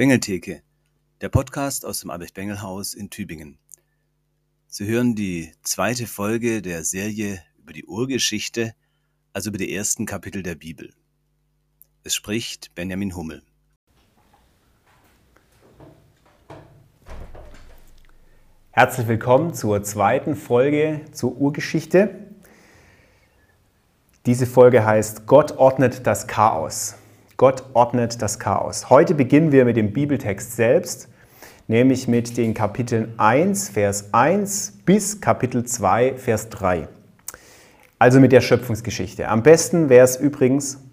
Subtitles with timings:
[0.00, 0.62] Bengeltheke,
[1.20, 3.58] der Podcast aus dem Albert-Bengel-Haus in Tübingen.
[4.66, 8.72] Sie hören die zweite Folge der Serie über die Urgeschichte,
[9.34, 10.94] also über die ersten Kapitel der Bibel.
[12.02, 13.42] Es spricht Benjamin Hummel.
[18.70, 22.26] Herzlich willkommen zur zweiten Folge zur Urgeschichte.
[24.24, 26.94] Diese Folge heißt Gott ordnet das Chaos.
[27.40, 28.90] Gott ordnet das Chaos.
[28.90, 31.08] Heute beginnen wir mit dem Bibeltext selbst,
[31.68, 36.86] nämlich mit den Kapiteln 1, Vers 1 bis Kapitel 2, Vers 3.
[37.98, 39.26] Also mit der Schöpfungsgeschichte.
[39.26, 40.84] Am besten wäre es übrigens,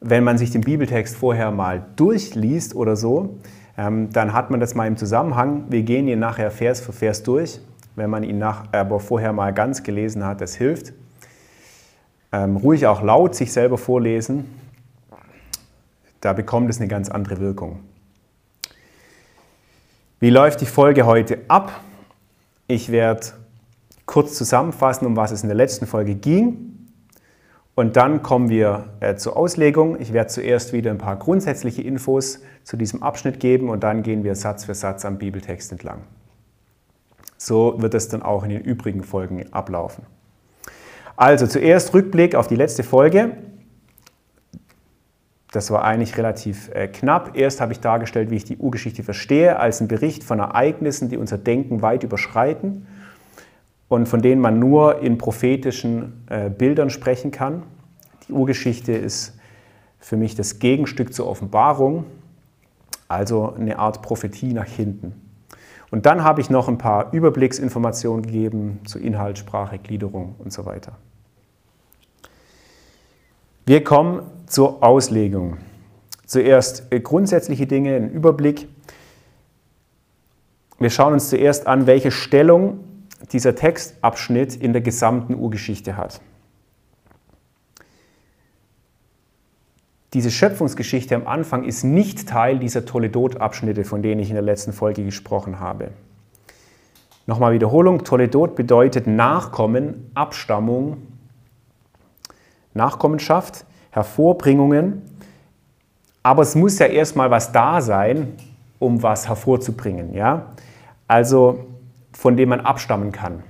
[0.00, 3.40] wenn man sich den Bibeltext vorher mal durchliest oder so,
[3.76, 5.66] ähm, dann hat man das mal im Zusammenhang.
[5.68, 7.60] Wir gehen ihn nachher Vers für Vers durch.
[7.94, 10.94] Wenn man ihn nach, aber vorher mal ganz gelesen hat, das hilft.
[12.32, 14.46] Ähm, ruhig auch laut sich selber vorlesen,
[16.20, 17.80] da bekommt es eine ganz andere Wirkung.
[20.18, 21.80] Wie läuft die Folge heute ab?
[22.66, 23.26] Ich werde
[24.04, 26.70] kurz zusammenfassen, um was es in der letzten Folge ging.
[27.74, 29.98] Und dann kommen wir äh, zur Auslegung.
[29.98, 34.22] Ich werde zuerst wieder ein paar grundsätzliche Infos zu diesem Abschnitt geben und dann gehen
[34.22, 36.02] wir Satz für Satz am Bibeltext entlang.
[37.38, 40.04] So wird es dann auch in den übrigen Folgen ablaufen.
[41.16, 43.36] Also zuerst Rückblick auf die letzte Folge.
[45.50, 47.36] Das war eigentlich relativ äh, knapp.
[47.36, 51.16] Erst habe ich dargestellt, wie ich die Urgeschichte verstehe, als ein Bericht von Ereignissen, die
[51.16, 52.86] unser Denken weit überschreiten
[53.88, 57.64] und von denen man nur in prophetischen äh, Bildern sprechen kann.
[58.28, 59.36] Die Urgeschichte ist
[59.98, 62.04] für mich das Gegenstück zur Offenbarung,
[63.08, 65.14] also eine Art Prophetie nach hinten.
[65.90, 70.64] Und dann habe ich noch ein paar Überblicksinformationen gegeben zu Inhalt, Sprache, Gliederung und so
[70.64, 70.92] weiter.
[73.70, 75.58] Wir kommen zur Auslegung.
[76.26, 78.66] Zuerst grundsätzliche Dinge, ein Überblick.
[80.80, 82.80] Wir schauen uns zuerst an, welche Stellung
[83.30, 86.20] dieser Textabschnitt in der gesamten Urgeschichte hat.
[90.14, 94.72] Diese Schöpfungsgeschichte am Anfang ist nicht Teil dieser Toledot-Abschnitte, von denen ich in der letzten
[94.72, 95.92] Folge gesprochen habe.
[97.26, 101.06] Nochmal Wiederholung, Toledot bedeutet Nachkommen, Abstammung,
[102.80, 105.02] Nachkommenschaft, Hervorbringungen.
[106.22, 108.34] Aber es muss ja erstmal was da sein,
[108.78, 110.14] um was hervorzubringen.
[110.14, 110.46] Ja?
[111.06, 111.66] Also
[112.12, 113.42] von dem man abstammen kann.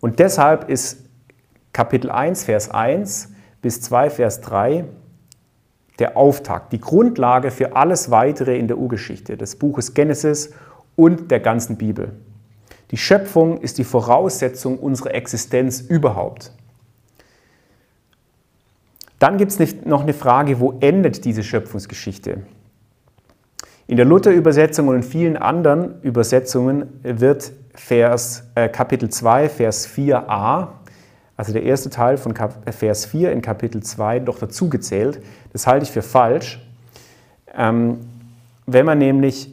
[0.00, 1.04] Und deshalb ist
[1.72, 3.32] Kapitel 1, Vers 1
[3.62, 4.84] bis 2, Vers 3
[5.98, 10.52] der Auftakt, die Grundlage für alles Weitere in der Urgeschichte, des Buches Genesis
[10.94, 12.12] und der ganzen Bibel.
[12.90, 16.52] Die Schöpfung ist die Voraussetzung unserer Existenz überhaupt.
[19.18, 22.42] Dann gibt es noch eine Frage, wo endet diese Schöpfungsgeschichte?
[23.86, 30.68] In der Luther-Übersetzung und in vielen anderen Übersetzungen wird Vers, äh, Kapitel 2, Vers 4a,
[31.36, 35.22] also der erste Teil von Kap Vers 4 in Kapitel 2, doch dazugezählt.
[35.52, 36.60] Das halte ich für falsch.
[37.56, 37.98] Ähm,
[38.66, 39.50] wenn man nämlich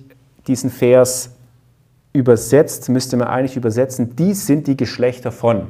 [0.48, 1.32] diesen Vers
[2.14, 5.68] übersetzt, müsste man eigentlich übersetzen, dies sind die Geschlechter von.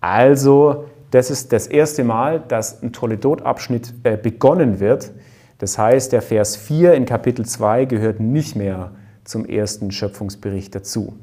[0.00, 5.12] Also das ist das erste Mal, dass ein Toledot-Abschnitt äh, begonnen wird.
[5.58, 8.92] Das heißt, der Vers 4 in Kapitel 2 gehört nicht mehr
[9.24, 11.14] zum ersten Schöpfungsbericht dazu.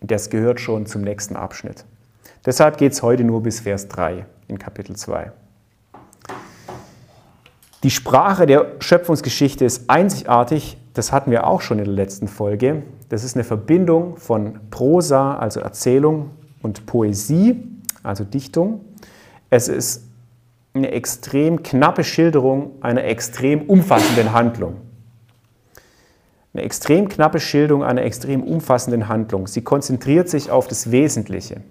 [0.00, 1.84] Das gehört schon zum nächsten Abschnitt.
[2.44, 5.32] Deshalb geht es heute nur bis Vers 3 in Kapitel 2.
[7.82, 12.82] Die Sprache der Schöpfungsgeschichte ist einzigartig, das hatten wir auch schon in der letzten Folge.
[13.08, 16.30] Das ist eine Verbindung von Prosa, also Erzählung,
[16.62, 17.73] und Poesie
[18.04, 18.84] also Dichtung.
[19.50, 20.04] Es ist
[20.74, 24.76] eine extrem knappe Schilderung einer extrem umfassenden Handlung.
[26.52, 29.48] Eine extrem knappe Schilderung einer extrem umfassenden Handlung.
[29.48, 31.62] Sie konzentriert sich auf das Wesentliche.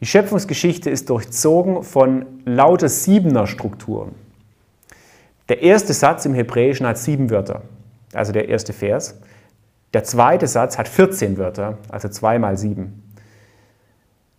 [0.00, 4.14] Die Schöpfungsgeschichte ist durchzogen von lauter Siebener Strukturen.
[5.48, 7.62] Der erste Satz im Hebräischen hat sieben Wörter,
[8.12, 9.18] also der erste Vers.
[9.92, 13.02] Der zweite Satz hat 14 Wörter, also zwei mal sieben.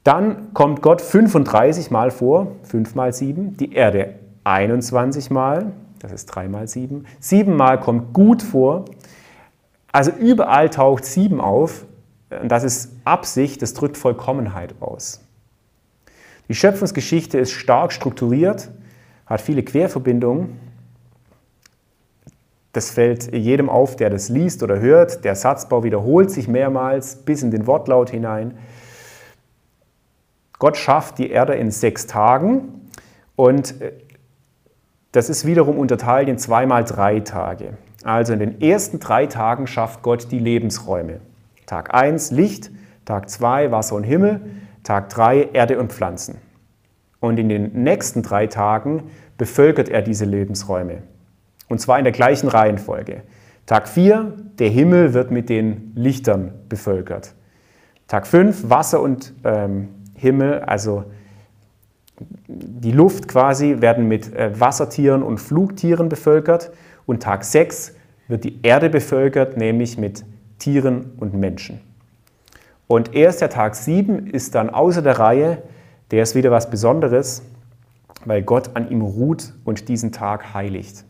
[0.03, 6.25] Dann kommt Gott 35 Mal vor, 5 mal 7, die Erde 21 Mal, das ist
[6.27, 7.05] 3 mal 7.
[7.19, 8.85] 7 Mal kommt gut vor.
[9.91, 11.85] Also überall taucht 7 auf.
[12.47, 15.21] Das ist Absicht, das drückt Vollkommenheit aus.
[16.47, 18.71] Die Schöpfungsgeschichte ist stark strukturiert,
[19.25, 20.59] hat viele Querverbindungen.
[22.73, 25.23] Das fällt jedem auf, der das liest oder hört.
[25.23, 28.57] Der Satzbau wiederholt sich mehrmals bis in den Wortlaut hinein.
[30.61, 32.87] Gott schafft die Erde in sechs Tagen
[33.35, 33.93] und äh,
[35.11, 37.79] das ist wiederum unterteilt in zweimal drei Tage.
[38.03, 41.19] Also in den ersten drei Tagen schafft Gott die Lebensräume.
[41.65, 42.69] Tag 1 Licht,
[43.05, 44.39] Tag 2 Wasser und Himmel,
[44.83, 46.37] Tag 3 Erde und Pflanzen.
[47.19, 49.09] Und in den nächsten drei Tagen
[49.39, 51.01] bevölkert er diese Lebensräume.
[51.69, 53.23] Und zwar in der gleichen Reihenfolge.
[53.65, 57.33] Tag 4, der Himmel wird mit den Lichtern bevölkert.
[58.07, 59.87] Tag 5, Wasser und ähm,
[60.21, 61.05] Himmel, also
[62.47, 66.71] die Luft quasi, werden mit äh, Wassertieren und Flugtieren bevölkert.
[67.07, 67.95] Und Tag 6
[68.27, 70.23] wird die Erde bevölkert, nämlich mit
[70.59, 71.81] Tieren und Menschen.
[72.87, 75.63] Und erst der Tag 7 ist dann außer der Reihe,
[76.11, 77.41] der ist wieder was Besonderes,
[78.25, 81.03] weil Gott an ihm ruht und diesen Tag heiligt.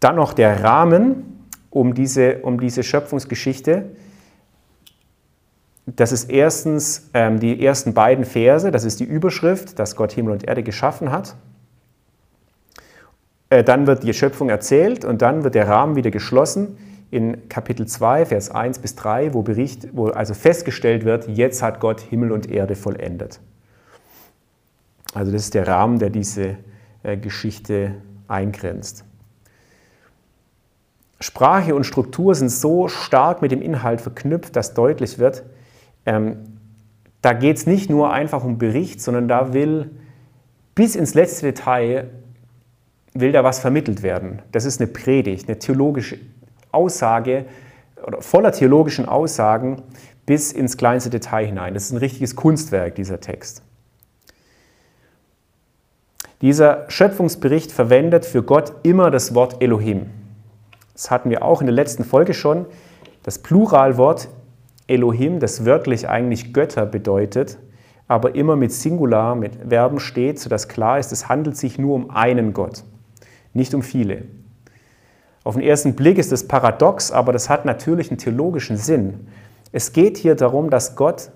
[0.00, 3.84] Dann noch der Rahmen um diese, um diese Schöpfungsgeschichte.
[5.86, 10.32] Das ist erstens ähm, die ersten beiden Verse, das ist die Überschrift, dass Gott Himmel
[10.32, 11.34] und Erde geschaffen hat.
[13.50, 16.78] Äh, dann wird die Schöpfung erzählt und dann wird der Rahmen wieder geschlossen
[17.10, 21.80] in Kapitel 2, Vers 1 bis 3, wo, Bericht, wo also festgestellt wird, jetzt hat
[21.80, 23.40] Gott Himmel und Erde vollendet.
[25.12, 26.56] Also das ist der Rahmen, der diese
[27.02, 27.96] äh, Geschichte
[28.28, 29.04] eingrenzt.
[31.20, 35.44] Sprache und Struktur sind so stark mit dem Inhalt verknüpft, dass deutlich wird,
[36.06, 36.36] ähm,
[37.20, 39.90] da geht es nicht nur einfach um Bericht, sondern da will
[40.74, 42.10] bis ins letzte Detail
[43.14, 44.40] will da was vermittelt werden.
[44.52, 46.18] Das ist eine Predigt, eine theologische
[46.72, 47.44] Aussage
[48.04, 49.82] oder voller theologischen Aussagen
[50.26, 51.74] bis ins kleinste Detail hinein.
[51.74, 53.62] Das ist ein richtiges Kunstwerk, dieser Text.
[56.40, 60.06] Dieser Schöpfungsbericht verwendet für Gott immer das Wort Elohim.
[60.92, 62.66] Das hatten wir auch in der letzten Folge schon.
[63.22, 64.28] Das Pluralwort
[64.92, 67.58] Elohim, das wörtlich eigentlich Götter bedeutet,
[68.08, 72.10] aber immer mit Singular, mit Verben steht, sodass klar ist, es handelt sich nur um
[72.10, 72.84] einen Gott,
[73.54, 74.24] nicht um viele.
[75.44, 79.28] Auf den ersten Blick ist es paradox, aber das hat natürlich einen theologischen Sinn.
[79.72, 81.30] Es geht hier darum, dass Gott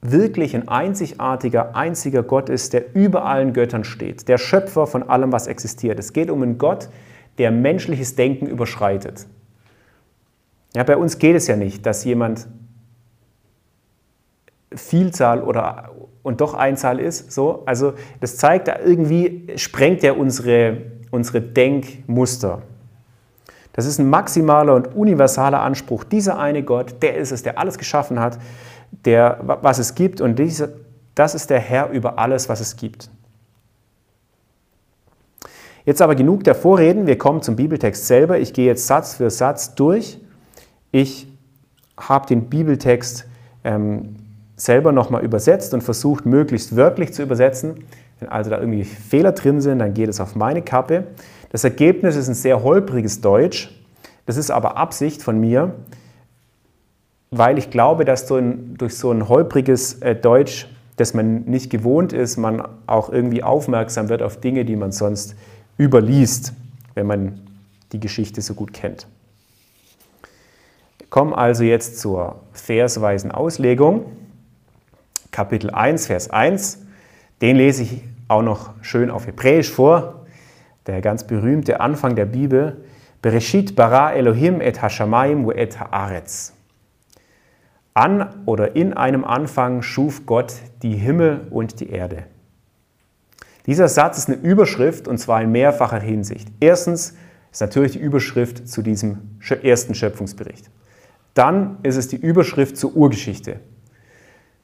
[0.00, 5.32] wirklich ein einzigartiger, einziger Gott ist, der über allen Göttern steht, der Schöpfer von allem,
[5.32, 5.98] was existiert.
[5.98, 6.88] Es geht um einen Gott,
[7.38, 9.26] der menschliches Denken überschreitet.
[10.76, 12.46] Ja, bei uns geht es ja nicht, dass jemand
[14.74, 15.90] Vielzahl oder
[16.22, 17.32] und doch Einzahl ist.
[17.32, 17.62] So.
[17.64, 22.62] Also das zeigt, irgendwie sprengt er unsere unsere Denkmuster.
[23.72, 26.04] Das ist ein maximaler und universaler Anspruch.
[26.04, 28.38] Dieser eine Gott, der ist es, der alles geschaffen hat,
[29.04, 30.20] der, was es gibt.
[30.20, 30.68] Und dieser,
[31.14, 33.10] das ist der Herr über alles, was es gibt.
[35.84, 37.06] Jetzt aber genug der Vorreden.
[37.06, 38.38] Wir kommen zum Bibeltext selber.
[38.38, 40.18] Ich gehe jetzt Satz für Satz durch.
[40.92, 41.26] Ich
[41.98, 43.26] habe den Bibeltext
[43.64, 44.16] ähm,
[44.56, 47.84] selber nochmal übersetzt und versucht, möglichst wörtlich zu übersetzen.
[48.18, 51.04] Wenn also da irgendwie Fehler drin sind, dann geht es auf meine Kappe.
[51.50, 53.70] Das Ergebnis ist ein sehr holpriges Deutsch.
[54.24, 55.74] Das ist aber Absicht von mir,
[57.30, 62.36] weil ich glaube, dass durch so ein holpriges äh, Deutsch, das man nicht gewohnt ist,
[62.36, 65.36] man auch irgendwie aufmerksam wird auf Dinge, die man sonst
[65.78, 66.54] überliest,
[66.94, 67.40] wenn man
[67.92, 69.06] die Geschichte so gut kennt.
[71.16, 74.04] Wir kommen also jetzt zur versweisen Auslegung.
[75.30, 76.80] Kapitel 1, Vers 1.
[77.40, 80.26] Den lese ich auch noch schön auf Hebräisch vor.
[80.86, 82.84] Der ganz berühmte Anfang der Bibel.
[83.22, 86.52] Bereshit bara Elohim et hashamayim et haaretz.
[87.94, 92.24] An oder in einem Anfang schuf Gott die Himmel und die Erde.
[93.64, 96.48] Dieser Satz ist eine Überschrift und zwar in mehrfacher Hinsicht.
[96.60, 97.14] Erstens
[97.50, 100.68] ist natürlich die Überschrift zu diesem ersten Schöpfungsbericht.
[101.36, 103.60] Dann ist es die Überschrift zur Urgeschichte.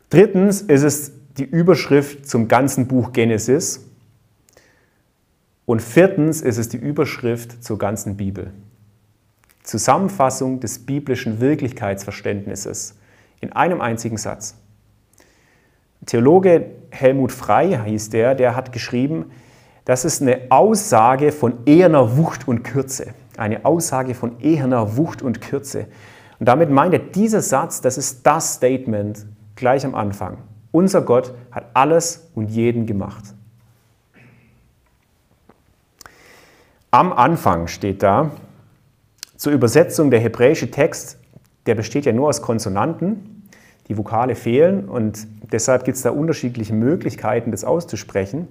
[0.08, 3.90] Drittens ist es die Überschrift zum ganzen Buch Genesis.
[5.66, 8.54] Und viertens ist es die Überschrift zur ganzen Bibel.
[9.64, 12.94] Zusammenfassung des biblischen Wirklichkeitsverständnisses
[13.42, 14.56] in einem einzigen Satz.
[16.06, 19.26] Theologe Helmut Frey hieß der, der hat geschrieben,
[19.84, 23.12] das ist eine Aussage von eherner Wucht und Kürze.
[23.36, 25.88] Eine Aussage von eherner Wucht und Kürze.
[26.42, 30.38] Und damit meint er, dieser Satz, das ist das Statement gleich am Anfang.
[30.72, 33.22] Unser Gott hat alles und jeden gemacht.
[36.90, 38.32] Am Anfang steht da,
[39.36, 41.16] zur Übersetzung der hebräische Text,
[41.66, 43.48] der besteht ja nur aus Konsonanten,
[43.86, 48.48] die Vokale fehlen und deshalb gibt es da unterschiedliche Möglichkeiten, das auszusprechen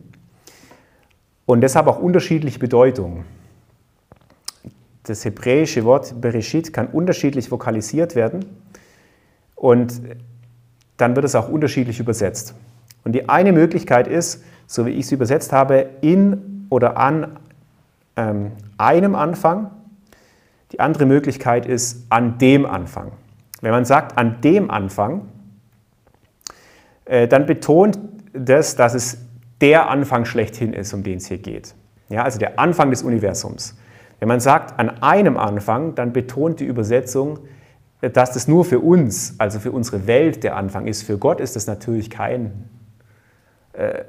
[1.46, 3.26] und deshalb auch unterschiedliche Bedeutungen.
[5.04, 8.46] Das hebräische Wort Bereshit kann unterschiedlich vokalisiert werden
[9.56, 10.02] und
[10.98, 12.54] dann wird es auch unterschiedlich übersetzt.
[13.04, 17.40] Und die eine Möglichkeit ist, so wie ich es übersetzt habe, in oder an
[18.16, 19.72] ähm, einem Anfang.
[20.72, 23.12] Die andere Möglichkeit ist an dem Anfang.
[23.62, 25.28] Wenn man sagt an dem Anfang,
[27.06, 28.00] äh, dann betont
[28.34, 29.18] das, dass es
[29.60, 31.76] der Anfang schlechthin ist, um den es hier geht.
[32.10, 33.78] Ja, also der Anfang des Universums.
[34.22, 37.40] Wenn man sagt an einem Anfang, dann betont die Übersetzung,
[38.02, 41.02] dass das nur für uns, also für unsere Welt der Anfang ist.
[41.02, 42.70] Für Gott ist das natürlich kein,
[43.74, 44.04] äh,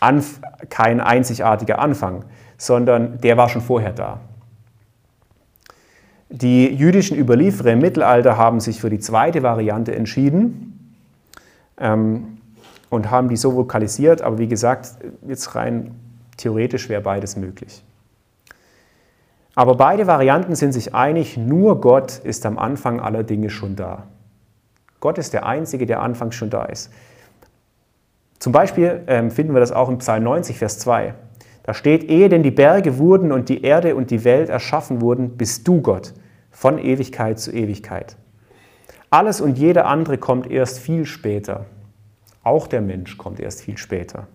[0.00, 2.24] Anf kein einzigartiger Anfang,
[2.58, 4.18] sondern der war schon vorher da.
[6.28, 10.96] Die jüdischen Überlieferer im Mittelalter haben sich für die zweite Variante entschieden
[11.78, 12.38] ähm,
[12.90, 14.88] und haben die so vokalisiert, aber wie gesagt,
[15.24, 15.94] jetzt rein
[16.36, 17.84] theoretisch wäre beides möglich.
[19.54, 24.04] Aber beide Varianten sind sich einig, nur Gott ist am Anfang aller Dinge schon da.
[25.00, 26.90] Gott ist der Einzige, der anfangs schon da ist.
[28.38, 31.14] Zum Beispiel ähm, finden wir das auch im Psalm 90, Vers 2.
[31.62, 35.36] Da steht, ehe denn die Berge wurden und die Erde und die Welt erschaffen wurden,
[35.36, 36.12] bist du Gott,
[36.50, 38.16] von Ewigkeit zu Ewigkeit.
[39.08, 41.66] Alles und jeder andere kommt erst viel später.
[42.42, 44.26] Auch der Mensch kommt erst viel später.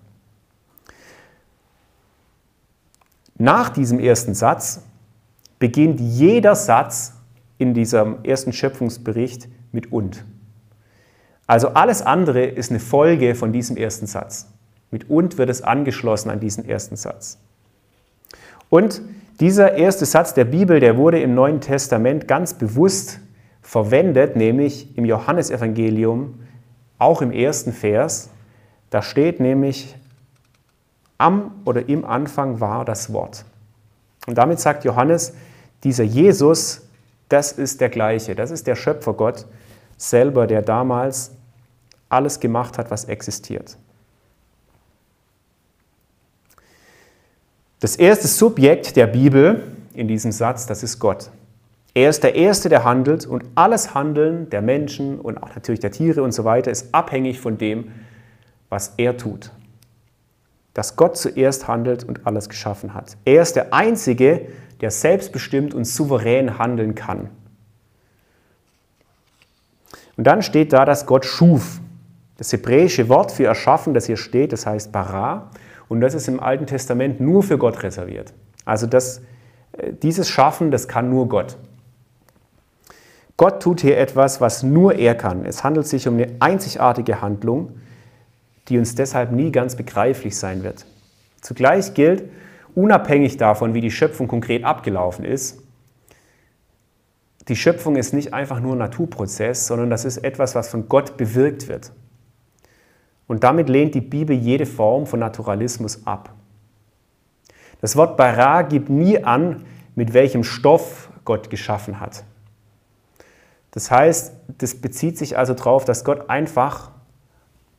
[3.38, 4.82] Nach diesem ersten Satz
[5.60, 7.14] beginnt jeder Satz
[7.58, 10.26] in diesem ersten Schöpfungsbericht mit und.
[11.46, 14.48] Also alles andere ist eine Folge von diesem ersten Satz.
[14.92, 17.38] Mit und wird es angeschlossen an diesen ersten Satz.
[18.70, 19.02] Und
[19.40, 23.20] dieser erste Satz der Bibel, der wurde im Neuen Testament ganz bewusst
[23.62, 26.40] verwendet, nämlich im Johannesevangelium,
[26.98, 28.30] auch im ersten Vers.
[28.90, 29.96] Da steht nämlich,
[31.18, 33.46] am oder im Anfang war das Wort.
[34.28, 35.34] Und damit sagt Johannes,
[35.84, 36.82] dieser Jesus,
[37.30, 39.46] das ist der gleiche, das ist der Schöpfergott
[39.98, 41.32] selber, der damals
[42.10, 43.78] alles gemacht hat, was existiert.
[47.80, 51.30] Das erste Subjekt der Bibel in diesem Satz, das ist Gott.
[51.94, 55.92] Er ist der Erste, der handelt und alles Handeln der Menschen und auch natürlich der
[55.92, 57.92] Tiere und so weiter ist abhängig von dem,
[58.70, 59.52] was er tut.
[60.74, 63.18] Dass Gott zuerst handelt und alles geschaffen hat.
[63.26, 64.48] Er ist der Einzige,
[64.82, 67.30] der selbstbestimmt und souverän handeln kann.
[70.18, 71.80] Und dann steht da, dass Gott schuf.
[72.38, 75.52] Das hebräische Wort für erschaffen, das hier steht, das heißt bara.
[75.88, 78.34] Und das ist im Alten Testament nur für Gott reserviert.
[78.66, 79.22] Also das,
[79.74, 81.58] äh, dieses Schaffen, das kann nur Gott.
[83.38, 85.46] Gott tut hier etwas, was nur er kann.
[85.46, 87.80] Es handelt sich um eine einzigartige Handlung,
[88.68, 90.86] die uns deshalb nie ganz begreiflich sein wird.
[91.42, 92.24] Zugleich gilt,
[92.76, 95.62] unabhängig davon, wie die Schöpfung konkret abgelaufen ist,
[97.48, 101.18] die Schöpfung ist nicht einfach nur ein Naturprozess, sondern das ist etwas, was von Gott
[101.18, 101.92] bewirkt wird.
[103.28, 106.34] Und damit lehnt die Bibel jede Form von Naturalismus ab.
[107.82, 112.24] Das Wort bara gibt nie an, mit welchem Stoff Gott geschaffen hat.
[113.72, 116.92] Das heißt, das bezieht sich also darauf, dass Gott einfach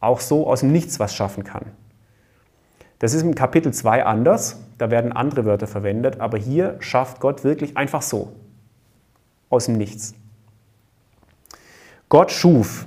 [0.00, 1.66] auch so aus dem Nichts was schaffen kann.
[3.00, 7.44] Das ist im Kapitel 2 anders, da werden andere Wörter verwendet, aber hier schafft Gott
[7.44, 8.32] wirklich einfach so,
[9.48, 10.14] aus dem Nichts.
[12.10, 12.86] Gott schuf.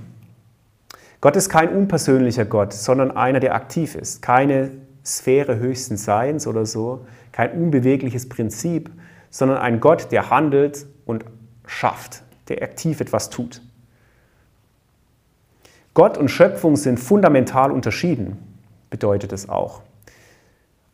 [1.20, 4.22] Gott ist kein unpersönlicher Gott, sondern einer, der aktiv ist.
[4.22, 4.70] Keine
[5.04, 8.92] Sphäre höchsten Seins oder so, kein unbewegliches Prinzip,
[9.32, 11.26] sondern ein Gott, der handelt und
[11.66, 13.64] schafft, der aktiv etwas tut.
[15.96, 18.38] Gott und Schöpfung sind fundamental unterschieden,
[18.92, 19.82] bedeutet es auch.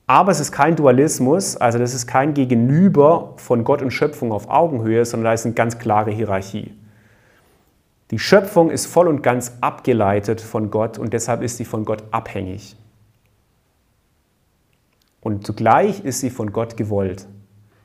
[0.10, 4.50] Aber es ist kein Dualismus, also das ist kein Gegenüber von Gott und Schöpfung auf
[4.50, 6.74] Augenhöhe, sondern da ist eine ganz klare Hierarchie.
[8.10, 12.06] Die Schöpfung ist voll und ganz abgeleitet von Gott und deshalb ist sie von Gott
[12.10, 12.76] abhängig.
[15.22, 17.28] Und zugleich ist sie von Gott gewollt.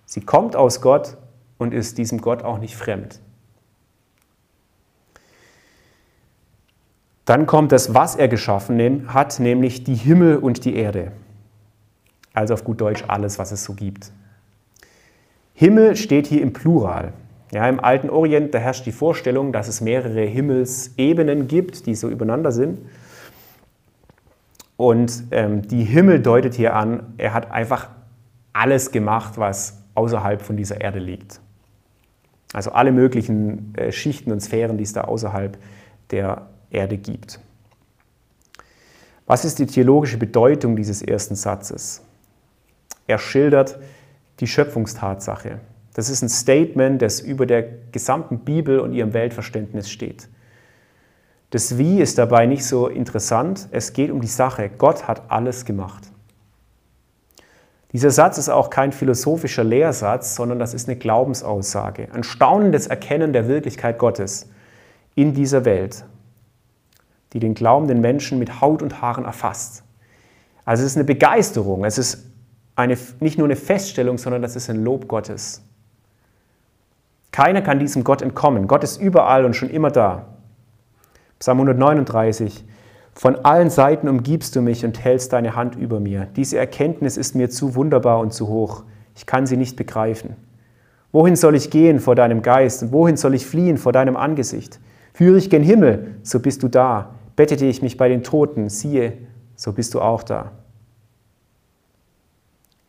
[0.07, 1.19] Sie kommt aus Gott
[1.59, 3.21] und ist diesem Gott auch nicht fremd.
[7.26, 11.12] Dann kommt das, was er geschaffen hat, nämlich die Himmel und die Erde
[12.34, 14.12] also auf gut Deutsch alles, was es so gibt.
[15.54, 17.12] Himmel steht hier im Plural.
[17.52, 22.08] Ja, Im alten Orient, da herrscht die Vorstellung, dass es mehrere Himmelsebenen gibt, die so
[22.08, 22.80] übereinander sind.
[24.76, 27.90] Und ähm, die Himmel deutet hier an, er hat einfach
[28.52, 31.40] alles gemacht, was außerhalb von dieser Erde liegt.
[32.52, 35.56] Also alle möglichen äh, Schichten und Sphären, die es da außerhalb
[36.10, 37.38] der Erde gibt.
[39.26, 42.02] Was ist die theologische Bedeutung dieses ersten Satzes?
[43.06, 43.78] Er schildert
[44.40, 45.61] die Schöpfungstatsache.
[45.94, 50.28] Das ist ein Statement, das über der gesamten Bibel und ihrem Weltverständnis steht.
[51.50, 53.68] Das Wie ist dabei nicht so interessant.
[53.70, 54.70] Es geht um die Sache.
[54.76, 56.11] Gott hat alles gemacht.
[57.92, 63.32] Dieser Satz ist auch kein philosophischer Lehrsatz, sondern das ist eine Glaubensaussage, ein staunendes Erkennen
[63.32, 64.49] der Wirklichkeit Gottes
[65.14, 66.04] in dieser Welt,
[67.32, 69.84] die den glaubenden Menschen mit Haut und Haaren erfasst.
[70.64, 72.33] Also es ist eine Begeisterung, es ist
[72.76, 75.62] eine, nicht nur eine Feststellung, sondern das ist ein Lob Gottes.
[77.31, 78.69] Keiner kann diesem Gott entkommen.
[78.69, 80.26] Gott ist überall und schon immer da.
[81.38, 82.64] Psalm 139.
[83.14, 86.26] Von allen Seiten umgibst du mich und hältst deine Hand über mir.
[86.37, 88.85] Diese Erkenntnis ist mir zu wunderbar und zu hoch.
[89.14, 90.37] Ich kann sie nicht begreifen.
[91.12, 94.81] Wohin soll ich gehen vor deinem Geist und wohin soll ich fliehen vor deinem Angesicht?
[95.12, 97.14] Führe ich gen Himmel, so bist du da.
[97.37, 99.12] Bettete ich mich bei den Toten, siehe,
[99.54, 100.50] so bist du auch da.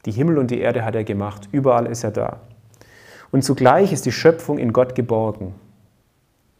[0.05, 2.41] Die Himmel und die Erde hat er gemacht, überall ist er da.
[3.31, 5.55] Und zugleich ist die Schöpfung in Gott geborgen.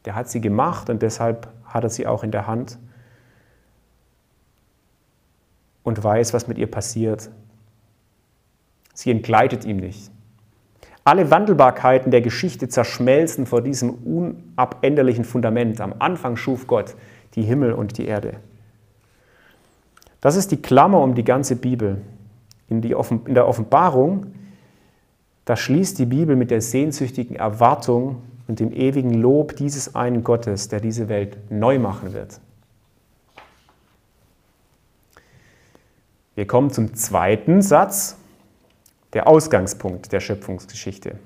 [0.05, 2.77] Der hat sie gemacht und deshalb hat er sie auch in der Hand
[5.83, 7.29] und weiß, was mit ihr passiert.
[8.93, 10.11] Sie entgleitet ihm nicht.
[11.03, 15.79] Alle Wandelbarkeiten der Geschichte zerschmelzen vor diesem unabänderlichen Fundament.
[15.79, 16.95] Am Anfang schuf Gott
[17.35, 18.37] die Himmel und die Erde.
[20.19, 22.01] Das ist die Klammer um die ganze Bibel.
[22.67, 24.33] In, die, in der Offenbarung,
[25.45, 30.67] da schließt die Bibel mit der sehnsüchtigen Erwartung und dem ewigen Lob dieses einen Gottes,
[30.67, 32.39] der diese Welt neu machen wird.
[36.33, 38.17] Wir kommen zum zweiten Satz,
[39.13, 41.17] der Ausgangspunkt der Schöpfungsgeschichte.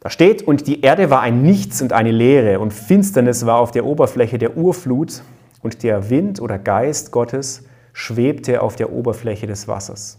[0.00, 3.70] Da steht, und die Erde war ein Nichts und eine Leere, und Finsternis war auf
[3.70, 5.22] der Oberfläche der Urflut,
[5.62, 7.64] und der Wind oder Geist Gottes
[7.98, 10.18] schwebte auf der Oberfläche des Wassers.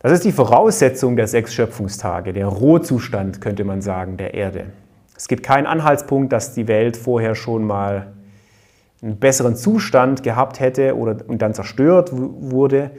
[0.00, 4.66] Das ist die Voraussetzung der sechs Schöpfungstage, der Rohzustand, könnte man sagen, der Erde.
[5.16, 8.12] Es gibt keinen Anhaltspunkt, dass die Welt vorher schon mal
[9.02, 12.90] einen besseren Zustand gehabt hätte oder, und dann zerstört wurde,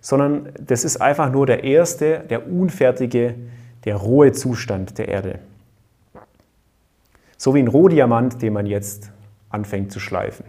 [0.00, 3.34] sondern das ist einfach nur der erste, der unfertige,
[3.84, 5.40] der rohe Zustand der Erde.
[7.36, 9.10] So wie ein Rohdiamant, den man jetzt
[9.50, 10.44] anfängt zu schleifen.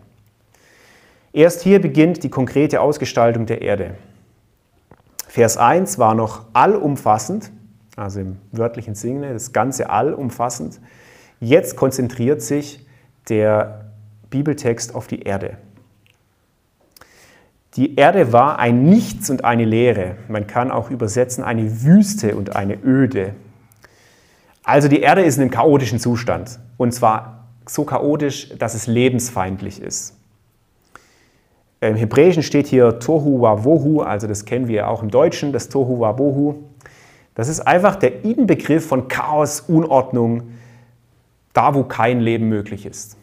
[1.33, 3.95] Erst hier beginnt die konkrete Ausgestaltung der Erde.
[5.27, 7.51] Vers 1 war noch allumfassend,
[7.95, 10.79] also im wörtlichen Sinne, das ganze allumfassend.
[11.39, 12.85] Jetzt konzentriert sich
[13.29, 13.91] der
[14.29, 15.57] Bibeltext auf die Erde.
[17.75, 20.15] Die Erde war ein Nichts und eine Leere.
[20.27, 23.35] Man kann auch übersetzen eine Wüste und eine Öde.
[24.63, 26.59] Also die Erde ist in einem chaotischen Zustand.
[26.77, 30.16] Und zwar so chaotisch, dass es lebensfeindlich ist.
[31.79, 35.99] Im Hebräischen steht hier Tohu Wabohu, also das kennen wir auch im Deutschen, das Tohu
[35.99, 36.63] Wabohu.
[37.35, 40.53] Das ist einfach der Inbegriff von Chaos, Unordnung,
[41.53, 43.15] da wo kein Leben möglich ist.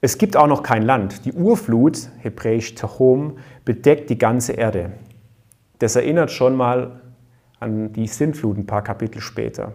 [0.00, 1.24] Es gibt auch noch kein Land.
[1.24, 4.92] Die Urflut, hebräisch Tahom, bedeckt die ganze Erde.
[5.78, 7.00] Das erinnert schon mal
[7.58, 9.74] an die Sintflut ein paar Kapitel später.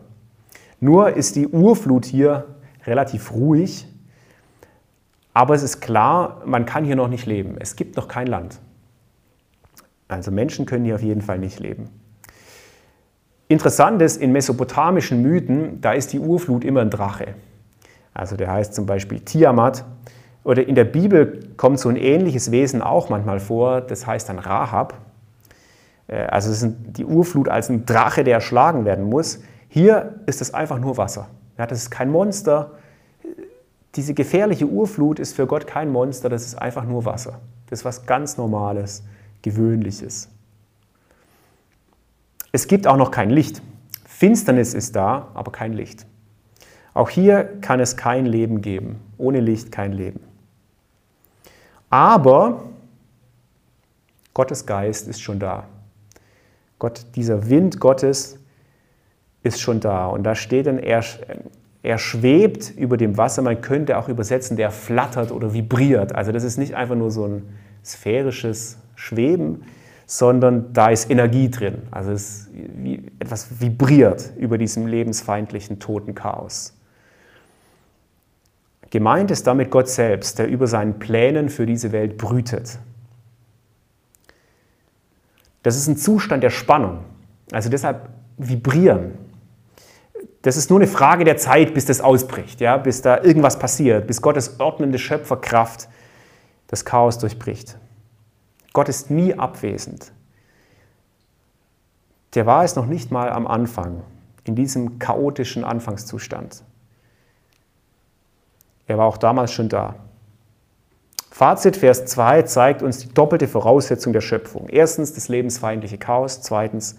[0.80, 2.46] Nur ist die Urflut hier
[2.86, 3.86] relativ ruhig,
[5.38, 7.58] aber es ist klar, man kann hier noch nicht leben.
[7.60, 8.58] Es gibt noch kein Land.
[10.08, 11.92] Also Menschen können hier auf jeden Fall nicht leben.
[13.48, 17.36] Interessant ist, in mesopotamischen Mythen, da ist die Urflut immer ein Drache.
[18.16, 19.86] Also der heißt zum Beispiel Tiamat.
[20.44, 24.40] Oder in der Bibel kommt so ein ähnliches Wesen auch manchmal vor, das heißt dann
[24.40, 24.96] Rahab.
[26.08, 29.42] Äh, also es ist die Urflut als ein Drache, der erschlagen werden muss.
[29.70, 31.28] Hier ist es einfach nur Wasser.
[31.60, 32.72] Ja, das ist kein Monster.
[33.98, 37.42] Diese gefährliche Urflut ist für Gott kein Monster, das ist einfach nur Wasser.
[37.68, 39.04] Das ist was ganz Normales,
[39.42, 40.30] Gewöhnliches.
[42.52, 43.62] Es gibt auch noch kein Licht.
[44.06, 46.06] Finsternis ist da, aber kein Licht.
[46.94, 49.00] Auch hier kann es kein Leben geben.
[49.18, 50.20] Ohne Licht kein Leben.
[51.90, 52.64] Aber
[54.36, 55.68] Gottes Geist ist schon da.
[56.78, 58.38] Gott, dieser Wind Gottes
[59.42, 60.06] ist schon da.
[60.06, 60.78] Und da steht dann,
[61.88, 63.42] er, schwebt über dem Wasser.
[63.42, 66.14] Man könnte auch übersetzen, der flattert oder vibriert.
[66.14, 67.44] Also das ist nicht einfach nur so ein
[67.84, 69.64] sphärisches Schweben,
[70.06, 71.84] sondern da ist Energie drin.
[71.92, 76.74] Also es wie etwas vibriert über diesem lebensfeindlichen toten Chaos.
[78.90, 82.80] Gemeint ist damit Gott selbst, der über seinen Plänen für diese Welt brütet.
[85.64, 87.00] Das ist ein Zustand der Spannung.
[87.52, 89.27] Also deshalb vibrieren.
[90.48, 92.78] Das ist nur eine Frage der Zeit, bis das ausbricht, ja?
[92.78, 95.90] bis da irgendwas passiert, bis Gottes ordnende Schöpferkraft
[96.68, 97.78] das Chaos durchbricht.
[98.72, 100.14] Gott ist nie abwesend.
[102.34, 104.04] Der war es noch nicht mal am Anfang,
[104.46, 106.64] in diesem chaotischen Anfangszustand.
[108.86, 109.96] Er war auch damals schon da.
[111.30, 114.70] Fazit Vers 2 zeigt uns die doppelte Voraussetzung der Schöpfung.
[114.70, 116.96] Erstens das lebensfeindliche Chaos, zweitens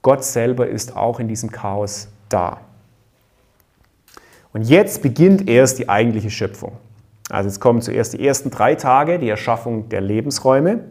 [0.00, 2.62] Gott selber ist auch in diesem Chaos da.
[4.52, 6.76] Und jetzt beginnt erst die eigentliche Schöpfung.
[7.28, 10.84] Also jetzt kommen zuerst die ersten drei Tage, die Erschaffung der Lebensräume.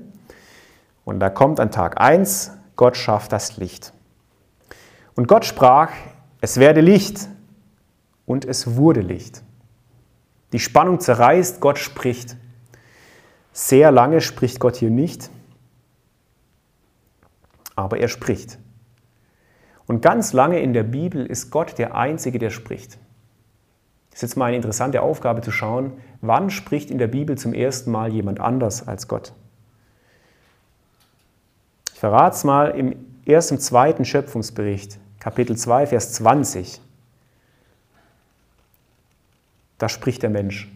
[1.04, 3.94] Und da kommt an Tag 1, Gott schafft das Licht.
[5.16, 5.92] Und Gott sprach,
[6.40, 7.28] es werde Licht.
[8.26, 9.44] Und es wurde Licht.
[10.54, 12.38] Die Spannung zerreißt, Gott spricht.
[13.52, 15.30] Sehr lange spricht Gott hier nicht,
[17.76, 18.58] aber er spricht.
[19.88, 23.00] Und ganz lange in der Bibel ist Gott der Einzige, der spricht.
[24.20, 27.54] Es ist jetzt mal eine interessante Aufgabe zu schauen, wann spricht in der Bibel zum
[27.54, 29.32] ersten Mal jemand anders als Gott.
[31.94, 36.82] Ich verrate es mal im ersten, zweiten Schöpfungsbericht, Kapitel 2, Vers 20.
[39.78, 40.70] Da spricht der Mensch,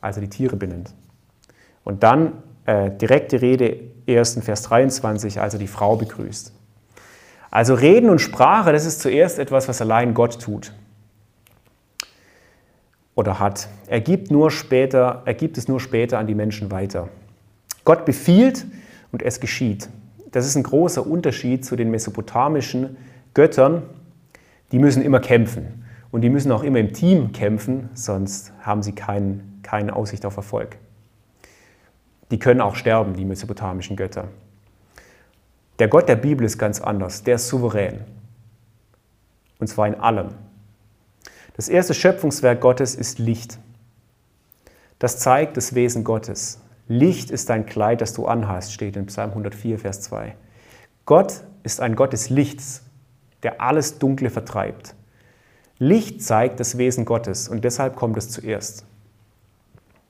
[0.00, 0.94] als er die Tiere benennt.
[1.82, 2.34] Und dann
[2.66, 4.38] äh, direkte Rede, 1.
[4.44, 6.52] Vers 23, als er die Frau begrüßt.
[7.50, 10.72] Also Reden und Sprache, das ist zuerst etwas, was allein Gott tut
[13.16, 13.68] oder hat.
[13.88, 17.08] Er gibt, nur später, er gibt es nur später an die Menschen weiter.
[17.84, 18.66] Gott befiehlt
[19.10, 19.88] und es geschieht.
[20.30, 22.96] Das ist ein großer Unterschied zu den mesopotamischen
[23.34, 23.82] Göttern.
[24.70, 28.92] Die müssen immer kämpfen und die müssen auch immer im Team kämpfen, sonst haben sie
[28.92, 30.76] kein, keine Aussicht auf Erfolg.
[32.30, 34.28] Die können auch sterben, die mesopotamischen Götter.
[35.78, 38.00] Der Gott der Bibel ist ganz anders, der ist souverän.
[39.58, 40.28] Und zwar in allem.
[41.56, 43.58] Das erste Schöpfungswerk Gottes ist Licht.
[44.98, 46.60] Das zeigt das Wesen Gottes.
[46.88, 50.36] Licht ist dein Kleid, das du anhast, steht in Psalm 104, Vers 2.
[51.04, 52.82] Gott ist ein Gott des Lichts,
[53.42, 54.94] der alles Dunkle vertreibt.
[55.78, 58.84] Licht zeigt das Wesen Gottes und deshalb kommt es zuerst.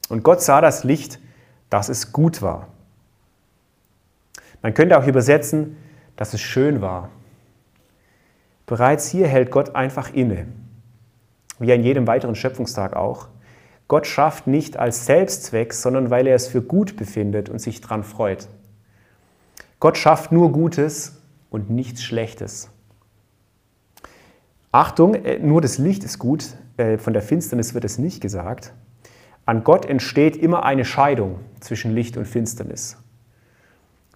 [0.09, 1.19] Und Gott sah das Licht
[1.71, 2.69] dass es gut war.
[4.63, 5.77] Man könnte auch übersetzen,
[6.17, 7.11] dass es schön war.
[8.67, 10.47] Bereits hier hält Gott einfach inne,
[11.59, 13.29] wie an jedem weiteren Schöpfungstag auch.
[13.89, 18.03] Gott schafft nicht als Selbstzweck, sondern weil er es für gut befindet und sich daran
[18.03, 18.49] freut.
[19.79, 22.71] Gott schafft nur Gutes und nichts Schlechtes.
[24.73, 28.73] Achtung, äh, nur das Licht ist gut, äh, von der Finsternis wird es nicht gesagt.
[29.47, 32.97] An Gott entsteht immer eine Scheidung zwischen Licht und Finsternis,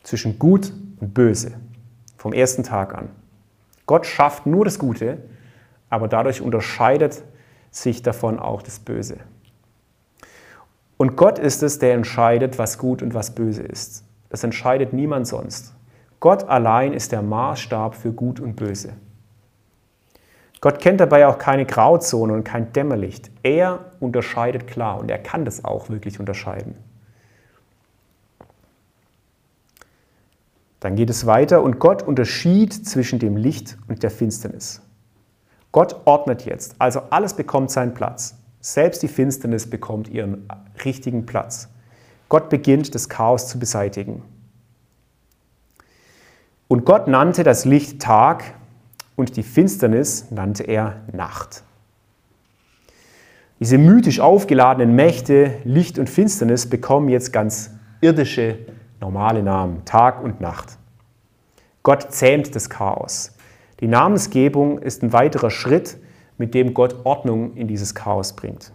[0.03, 1.53] zwischen Gut und Böse,
[2.17, 3.11] vom ersten Tag an.
[3.87, 5.19] Gott schafft nur das Gute,
[5.89, 7.23] aber dadurch unterscheidet
[7.71, 9.19] sich davon auch das Böse.
[10.97, 14.05] Und Gott ist es, der entscheidet, was gut und was böse ist.
[14.29, 15.75] Das entscheidet niemand sonst.
[16.21, 18.93] Gott allein ist der Maßstab für gut und böse.
[20.61, 23.31] Gott kennt dabei auch keine Grauzone und kein Dämmerlicht.
[23.43, 26.77] Er unterscheidet klar und er kann das auch wirklich unterscheiden.
[30.81, 34.83] Dann geht es weiter und Gott unterschied zwischen dem Licht und der Finsternis.
[35.73, 38.37] Gott ordnet jetzt, also alles bekommt seinen Platz.
[38.61, 40.49] Selbst die Finsternis bekommt ihren
[40.85, 41.69] richtigen Platz.
[42.29, 44.23] Gott beginnt das Chaos zu beseitigen.
[46.69, 48.45] Und Gott nannte das Licht Tag
[49.17, 51.65] und die Finsternis nannte er Nacht.
[53.59, 58.59] Diese mythisch aufgeladenen Mächte Licht und Finsternis bekommen jetzt ganz irdische,
[59.01, 60.79] normale Namen, Tag und Nacht.
[61.83, 63.33] Gott zähmt das Chaos.
[63.81, 65.99] Die Namensgebung ist ein weiterer Schritt,
[66.37, 68.73] mit dem Gott Ordnung in dieses Chaos bringt.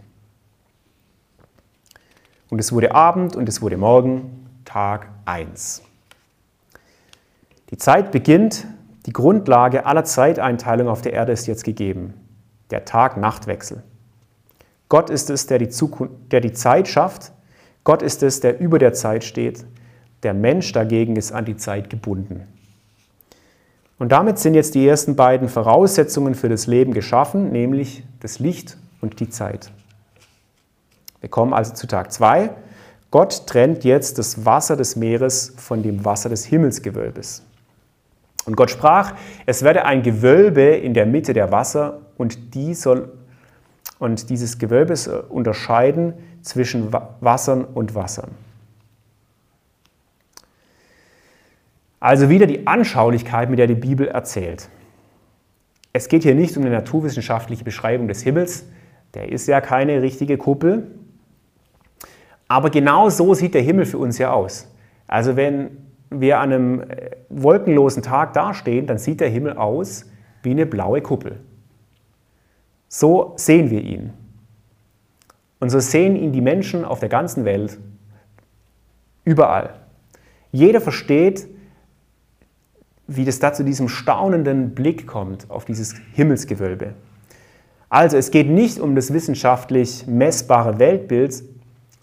[2.50, 5.82] Und es wurde Abend und es wurde Morgen, Tag 1.
[7.72, 8.68] Die Zeit beginnt
[9.06, 12.14] die Grundlage aller Zeiteinteilung auf der Erde ist jetzt gegeben.
[12.72, 13.84] Der Tag-Nacht-Wechsel.
[14.90, 17.32] Gott ist es, der die, Zukunft, der die Zeit schafft.
[17.84, 19.66] Gott ist es, der über der Zeit steht.
[20.24, 22.48] Der Mensch dagegen ist an die Zeit gebunden.
[23.98, 28.78] Und damit sind jetzt die ersten beiden Voraussetzungen für das Leben geschaffen, nämlich das Licht
[29.02, 29.72] und die Zeit.
[31.22, 32.50] Wir kommen also zu Tag 2.
[33.10, 37.44] Gott trennt jetzt das Wasser des Meeres von dem Wasser des Himmelsgewölbes.
[38.46, 39.14] Und Gott sprach,
[39.46, 43.12] es werde ein Gewölbe in der Mitte der Wasser und, die soll,
[43.98, 48.32] und dieses Gewölbe unterscheiden zwischen Wassern und Wassern.
[52.06, 54.70] Also wieder die Anschaulichkeit, mit der die Bibel erzählt.
[55.92, 58.68] Es geht hier nicht um eine naturwissenschaftliche Beschreibung des Himmels,
[59.16, 60.86] der ist ja keine richtige Kuppel,
[62.48, 64.72] aber genau so sieht der Himmel für uns ja aus.
[65.08, 65.78] Also wenn
[66.12, 70.06] wir an einem äh, wolkenlosen Tag dastehen, dann sieht der Himmel aus
[70.44, 71.40] wie eine blaue Kuppel.
[72.88, 74.14] So sehen wir ihn.
[75.60, 77.80] Und so sehen ihn die Menschen auf der ganzen Welt,
[79.24, 79.74] Überall.
[80.52, 81.48] Jeder versteht,
[83.08, 86.94] wie das da zu diesem staunenden Blick kommt auf dieses Himmelsgewölbe.
[87.90, 91.44] Also es geht nicht um das wissenschaftlich messbare Weltbild,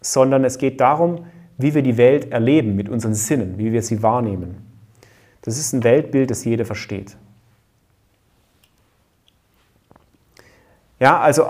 [0.01, 1.27] sondern es geht darum,
[1.59, 4.57] wie wir die Welt erleben mit unseren Sinnen, wie wir sie wahrnehmen.
[5.43, 7.17] Das ist ein Weltbild, das jeder versteht.
[11.01, 11.47] Ja, also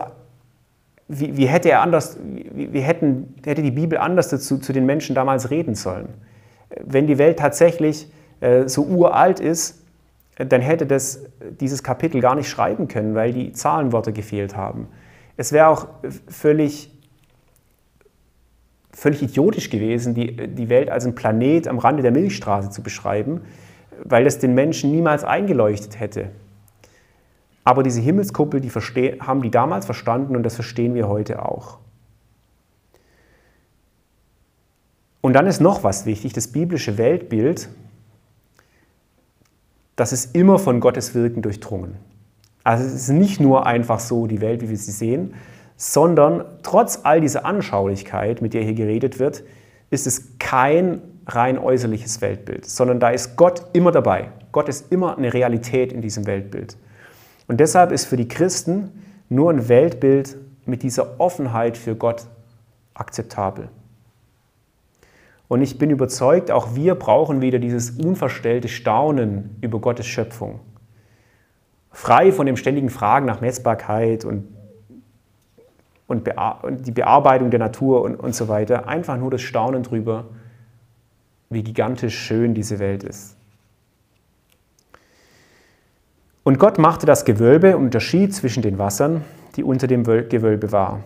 [1.09, 4.87] wie, wie hätte er anders, wie, wie hätten, hätte die Bibel anders dazu zu den
[4.87, 6.09] Menschen damals reden sollen?
[6.83, 8.11] Wenn die Welt tatsächlich
[8.43, 9.79] äh, so uralt ist,
[10.37, 11.25] dann hätte das,
[11.61, 14.89] dieses Kapitel gar nicht schreiben können, weil die Zahlenworte gefehlt haben.
[15.37, 15.87] Es wäre auch
[16.27, 16.91] völlig,
[18.91, 23.43] völlig idiotisch gewesen, die, die Welt als ein Planet am Rande der Milchstraße zu beschreiben,
[24.03, 26.31] weil das den Menschen niemals eingeleuchtet hätte.
[27.63, 31.79] Aber diese Himmelskuppel, die haben die damals verstanden und das verstehen wir heute auch.
[35.21, 37.69] Und dann ist noch was wichtig, das biblische Weltbild,
[39.97, 41.97] das ist immer von Gottes Wirken durchdrungen.
[42.65, 45.35] Also es ist nicht nur einfach so die Welt, wie wir sie sehen,
[45.77, 49.43] sondern trotz all dieser Anschaulichkeit, mit der hier geredet wird,
[49.91, 54.29] ist es kein rein äußerliches Weltbild, sondern da ist Gott immer dabei.
[54.53, 56.77] Gott ist immer eine Realität in diesem Weltbild.
[57.49, 58.91] Und deshalb ist für die Christen
[59.29, 62.27] nur ein Weltbild mit dieser Offenheit für Gott
[62.95, 63.69] akzeptabel.
[65.53, 70.61] Und ich bin überzeugt, auch wir brauchen wieder dieses unverstellte Staunen über Gottes Schöpfung.
[71.91, 74.49] Frei von dem ständigen Fragen nach Messbarkeit und,
[76.07, 76.27] und,
[76.63, 78.89] und die Bearbeitung der Natur und, und so weiter.
[78.89, 80.25] Einfach nur das Staunen darüber,
[81.51, 83.37] wie gigantisch schön diese Welt ist.
[86.45, 89.23] Und Gott machte das Gewölbe und unterschied zwischen den Wassern,
[89.57, 91.05] die unter dem Gewölbe waren,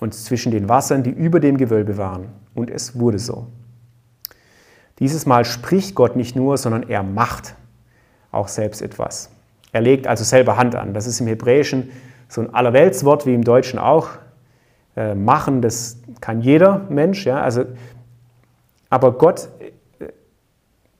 [0.00, 2.28] und zwischen den Wassern, die über dem Gewölbe waren.
[2.54, 3.46] Und es wurde so.
[4.98, 7.54] Dieses Mal spricht Gott nicht nur, sondern er macht
[8.32, 9.30] auch selbst etwas.
[9.72, 10.94] Er legt also selber Hand an.
[10.94, 11.90] Das ist im Hebräischen
[12.28, 14.08] so ein Allerweltswort wie im Deutschen auch.
[14.96, 17.26] Äh, machen, das kann jeder Mensch.
[17.26, 17.42] Ja?
[17.42, 17.64] Also,
[18.88, 20.06] aber Gott, äh,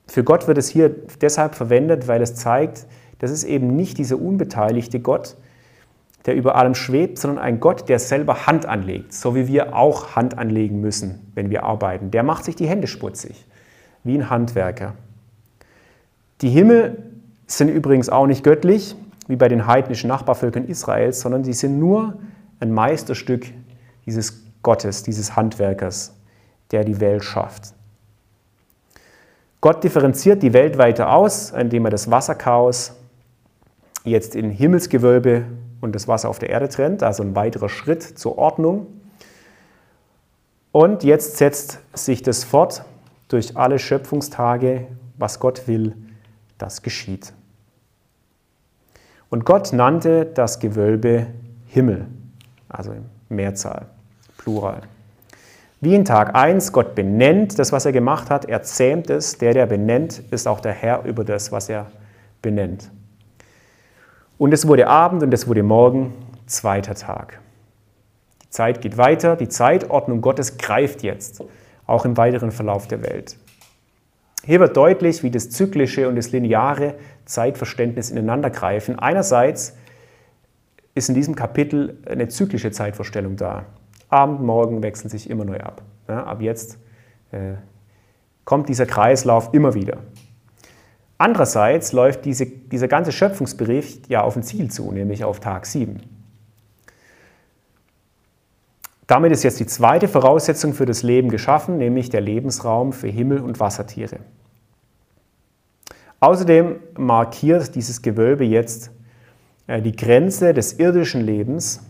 [0.05, 2.85] für Gott wird es hier deshalb verwendet, weil es zeigt,
[3.17, 5.35] das ist eben nicht dieser unbeteiligte Gott,
[6.25, 10.15] der über allem schwebt, sondern ein Gott, der selber Hand anlegt, so wie wir auch
[10.15, 12.11] Hand anlegen müssen, wenn wir arbeiten.
[12.11, 13.45] Der macht sich die Hände sputzig,
[14.03, 14.93] wie ein Handwerker.
[16.41, 17.03] Die Himmel
[17.47, 18.95] sind übrigens auch nicht göttlich,
[19.27, 22.19] wie bei den heidnischen Nachbarvölkern Israels, sondern sie sind nur
[22.59, 23.45] ein Meisterstück
[24.05, 26.13] dieses Gottes, dieses Handwerkers,
[26.71, 27.73] der die Welt schafft.
[29.61, 32.95] Gott differenziert die Welt weiter aus, indem er das Wasserchaos
[34.03, 35.45] jetzt in Himmelsgewölbe
[35.81, 38.87] und das Wasser auf der Erde trennt, also ein weiterer Schritt zur Ordnung.
[40.71, 42.83] Und jetzt setzt sich das fort
[43.27, 44.87] durch alle Schöpfungstage,
[45.17, 45.95] was Gott will,
[46.57, 47.33] das geschieht.
[49.29, 51.27] Und Gott nannte das Gewölbe
[51.67, 52.05] Himmel,
[52.69, 52.93] also
[53.29, 53.87] Mehrzahl,
[54.37, 54.81] Plural.
[55.79, 59.53] Wie in Tag 1 Gott benennt das, was er gemacht hat, er zähmt es, der,
[59.53, 61.91] der benennt, ist auch der Herr über das, was er
[62.41, 62.89] benennt.
[64.37, 66.13] Und es wurde Abend und es wurde Morgen,
[66.45, 67.39] zweiter Tag.
[68.43, 71.43] Die Zeit geht weiter, die Zeitordnung Gottes greift jetzt,
[71.87, 73.37] auch im weiteren Verlauf der Welt.
[74.43, 76.93] Hier wird deutlich, wie das zyklische und das lineare
[77.25, 78.99] Zeitverständnis ineinander greifen.
[78.99, 79.75] Einerseits
[80.93, 83.65] ist in diesem Kapitel eine zyklische Zeitvorstellung da.
[84.09, 85.81] Abend, Morgen wechseln sich immer neu ab.
[86.07, 86.77] Ja, ab jetzt
[87.31, 87.55] äh,
[88.45, 89.97] kommt dieser Kreislauf immer wieder.
[91.17, 96.01] Andererseits läuft diese, dieser ganze Schöpfungsbericht ja auf ein Ziel zu, nämlich auf Tag 7.
[99.07, 103.39] Damit ist jetzt die zweite Voraussetzung für das Leben geschaffen, nämlich der Lebensraum für Himmel-
[103.39, 104.19] und Wassertiere.
[106.19, 108.91] Außerdem markiert dieses Gewölbe jetzt
[109.67, 111.81] äh, die Grenze des irdischen Lebens,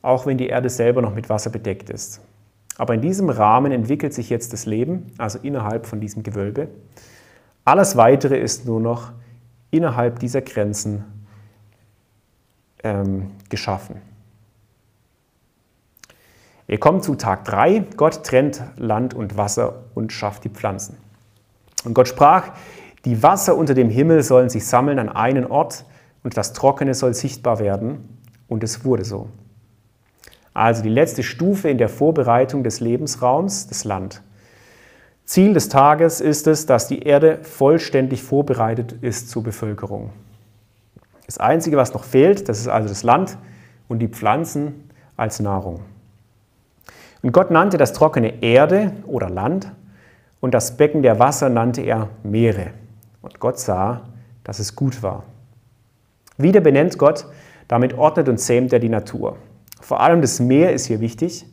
[0.00, 2.20] auch wenn die Erde selber noch mit Wasser bedeckt ist.
[2.78, 6.68] Aber in diesem Rahmen entwickelt sich jetzt das Leben, also innerhalb von diesem Gewölbe.
[7.68, 9.12] Alles Weitere ist nur noch
[9.70, 11.04] innerhalb dieser Grenzen
[12.82, 14.00] ähm, geschaffen.
[16.66, 17.84] Wir kommen zu Tag 3.
[17.98, 20.96] Gott trennt Land und Wasser und schafft die Pflanzen.
[21.84, 22.52] Und Gott sprach,
[23.04, 25.84] die Wasser unter dem Himmel sollen sich sammeln an einen Ort
[26.24, 28.18] und das Trockene soll sichtbar werden.
[28.48, 29.28] Und es wurde so.
[30.54, 34.22] Also die letzte Stufe in der Vorbereitung des Lebensraums, das Land.
[35.28, 40.08] Ziel des Tages ist es, dass die Erde vollständig vorbereitet ist zur Bevölkerung.
[41.26, 43.36] Das Einzige, was noch fehlt, das ist also das Land
[43.88, 44.88] und die Pflanzen
[45.18, 45.80] als Nahrung.
[47.20, 49.70] Und Gott nannte das trockene Erde oder Land
[50.40, 52.68] und das Becken der Wasser nannte er Meere.
[53.20, 54.08] Und Gott sah,
[54.44, 55.24] dass es gut war.
[56.38, 57.26] Wieder benennt Gott,
[57.68, 59.36] damit ordnet und zähmt er die Natur.
[59.82, 61.44] Vor allem das Meer ist hier wichtig.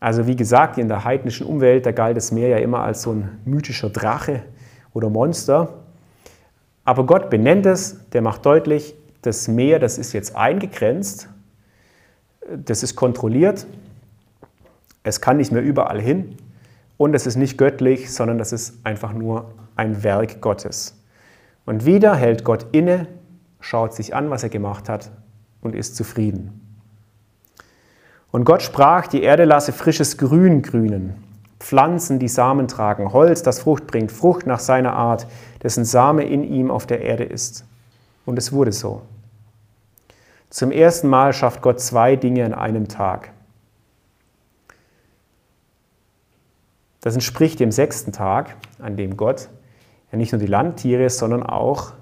[0.00, 3.12] Also wie gesagt, in der heidnischen Umwelt, da galt das Meer ja immer als so
[3.12, 4.42] ein mythischer Drache
[4.92, 5.74] oder Monster.
[6.84, 11.28] Aber Gott benennt es, der macht deutlich, das Meer, das ist jetzt eingegrenzt,
[12.48, 13.66] das ist kontrolliert,
[15.02, 16.36] es kann nicht mehr überall hin
[16.96, 21.02] und es ist nicht göttlich, sondern das ist einfach nur ein Werk Gottes.
[21.66, 23.06] Und wieder hält Gott inne,
[23.60, 25.10] schaut sich an, was er gemacht hat
[25.60, 26.67] und ist zufrieden.
[28.30, 31.14] Und Gott sprach, die Erde lasse frisches Grün grünen,
[31.60, 35.26] Pflanzen, die Samen tragen, Holz, das Frucht bringt, Frucht nach seiner Art,
[35.62, 37.64] dessen Same in ihm auf der Erde ist.
[38.26, 39.02] Und es wurde so.
[40.50, 43.30] Zum ersten Mal schafft Gott zwei Dinge an einem Tag.
[47.00, 49.48] Das entspricht dem sechsten Tag, an dem Gott
[50.10, 51.92] ja nicht nur die Landtiere, sondern auch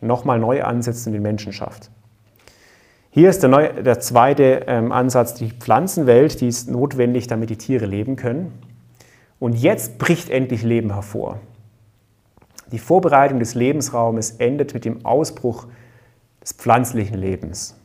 [0.00, 1.90] nochmal neu ansetzt und den Menschen schafft.
[3.14, 7.58] Hier ist der, neue, der zweite ähm, Ansatz, die Pflanzenwelt, die ist notwendig, damit die
[7.58, 8.58] Tiere leben können.
[9.38, 11.38] Und jetzt bricht endlich Leben hervor.
[12.72, 15.66] Die Vorbereitung des Lebensraumes endet mit dem Ausbruch
[16.40, 17.76] des pflanzlichen Lebens.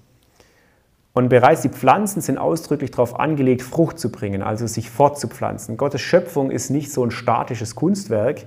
[1.12, 5.76] Und bereits die Pflanzen sind ausdrücklich darauf angelegt, Frucht zu bringen, also sich fortzupflanzen.
[5.76, 8.46] Gottes Schöpfung ist nicht so ein statisches Kunstwerk,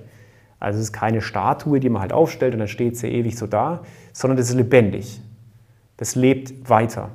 [0.59, 3.45] also es ist keine Statue, die man halt aufstellt und dann steht sie ewig so
[3.45, 5.21] da, sondern das ist lebendig.
[6.01, 7.11] Das lebt weiter.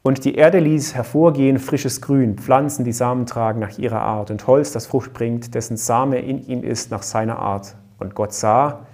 [0.00, 4.46] Und die Erde ließ hervorgehen frisches Grün, Pflanzen, die Samen tragen nach ihrer Art und
[4.46, 7.74] Holz, das Frucht bringt, dessen Same in ihm ist nach seiner Art.
[7.98, 8.86] Und Gott sah,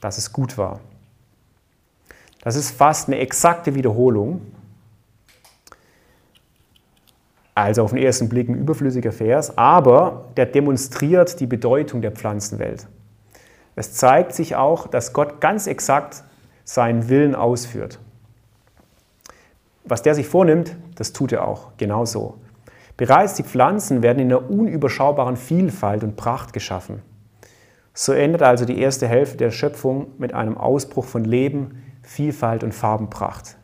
[0.00, 0.80] dass es gut war.
[2.40, 4.40] Das ist fast eine exakte Wiederholung.
[7.54, 12.86] Also auf den ersten Blick ein überflüssiger Vers, aber der demonstriert die Bedeutung der Pflanzenwelt.
[13.76, 16.24] Es zeigt sich auch, dass Gott ganz exakt
[16.64, 17.98] seinen Willen ausführt.
[19.84, 22.38] Was der sich vornimmt, das tut er auch genauso.
[22.96, 27.02] Bereits die Pflanzen werden in einer unüberschaubaren Vielfalt und Pracht geschaffen.
[27.94, 32.72] So endet also die erste Hälfte der Schöpfung mit einem Ausbruch von Leben, Vielfalt und
[32.72, 33.56] Farbenpracht.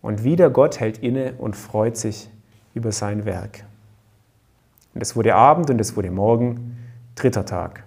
[0.00, 2.30] Und wieder Gott hält inne und freut sich
[2.74, 3.64] über sein Werk.
[4.94, 6.78] Und es wurde Abend und es wurde Morgen,
[7.14, 7.84] dritter Tag.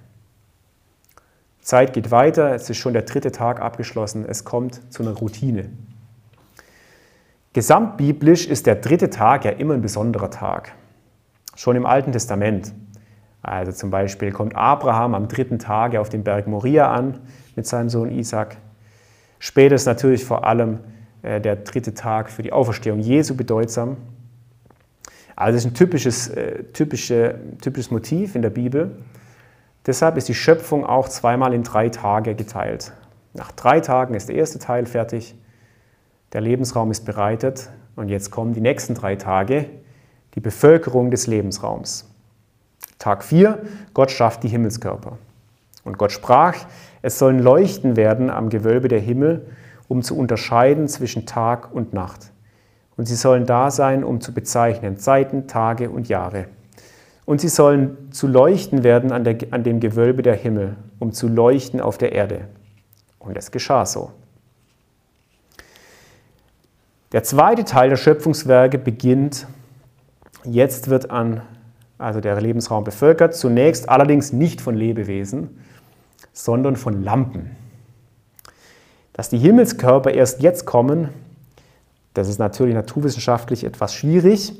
[1.61, 5.69] Zeit geht weiter, es ist schon der dritte Tag abgeschlossen, es kommt zu einer Routine.
[7.53, 10.73] Gesamtbiblisch ist der dritte Tag ja immer ein besonderer Tag.
[11.55, 12.73] Schon im Alten Testament.
[13.41, 17.19] Also zum Beispiel kommt Abraham am dritten Tage auf dem Berg Moria an
[17.55, 18.57] mit seinem Sohn Isaac.
[19.39, 20.79] Später ist natürlich vor allem
[21.23, 23.97] äh, der dritte Tag für die Auferstehung Jesu bedeutsam.
[25.35, 28.97] Also es ist ein typisches, äh, typische, typisches Motiv in der Bibel.
[29.85, 32.93] Deshalb ist die Schöpfung auch zweimal in drei Tage geteilt.
[33.33, 35.35] Nach drei Tagen ist der erste Teil fertig,
[36.33, 39.65] der Lebensraum ist bereitet und jetzt kommen die nächsten drei Tage,
[40.35, 42.09] die Bevölkerung des Lebensraums.
[42.99, 43.59] Tag 4,
[43.93, 45.17] Gott schafft die Himmelskörper.
[45.83, 46.55] Und Gott sprach,
[47.01, 49.47] es sollen Leuchten werden am Gewölbe der Himmel,
[49.87, 52.31] um zu unterscheiden zwischen Tag und Nacht.
[52.95, 56.45] Und sie sollen da sein, um zu bezeichnen Zeiten, Tage und Jahre.
[57.31, 61.29] Und sie sollen zu leuchten werden an, der, an dem Gewölbe der Himmel, um zu
[61.29, 62.49] leuchten auf der Erde.
[63.19, 64.11] Und es geschah so.
[67.13, 69.47] Der zweite Teil der Schöpfungswerke beginnt,
[70.43, 71.39] jetzt wird an,
[71.97, 75.61] also der Lebensraum bevölkert, zunächst allerdings nicht von Lebewesen,
[76.33, 77.55] sondern von Lampen.
[79.13, 81.07] Dass die Himmelskörper erst jetzt kommen,
[82.13, 84.51] das ist natürlich naturwissenschaftlich etwas schwierig,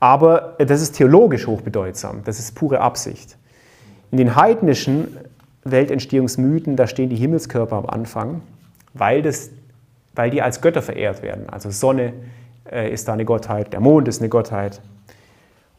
[0.00, 3.36] aber das ist theologisch hochbedeutsam, das ist pure Absicht.
[4.10, 5.16] In den heidnischen
[5.64, 8.42] Weltentstehungsmythen, da stehen die Himmelskörper am Anfang,
[8.94, 9.50] weil, das,
[10.14, 11.48] weil die als Götter verehrt werden.
[11.48, 12.12] Also Sonne
[12.70, 14.80] äh, ist da eine Gottheit, der Mond ist eine Gottheit.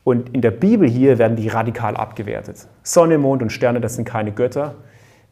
[0.03, 2.67] Und in der Bibel hier werden die radikal abgewertet.
[2.83, 4.75] Sonne, Mond und Sterne, das sind keine Götter,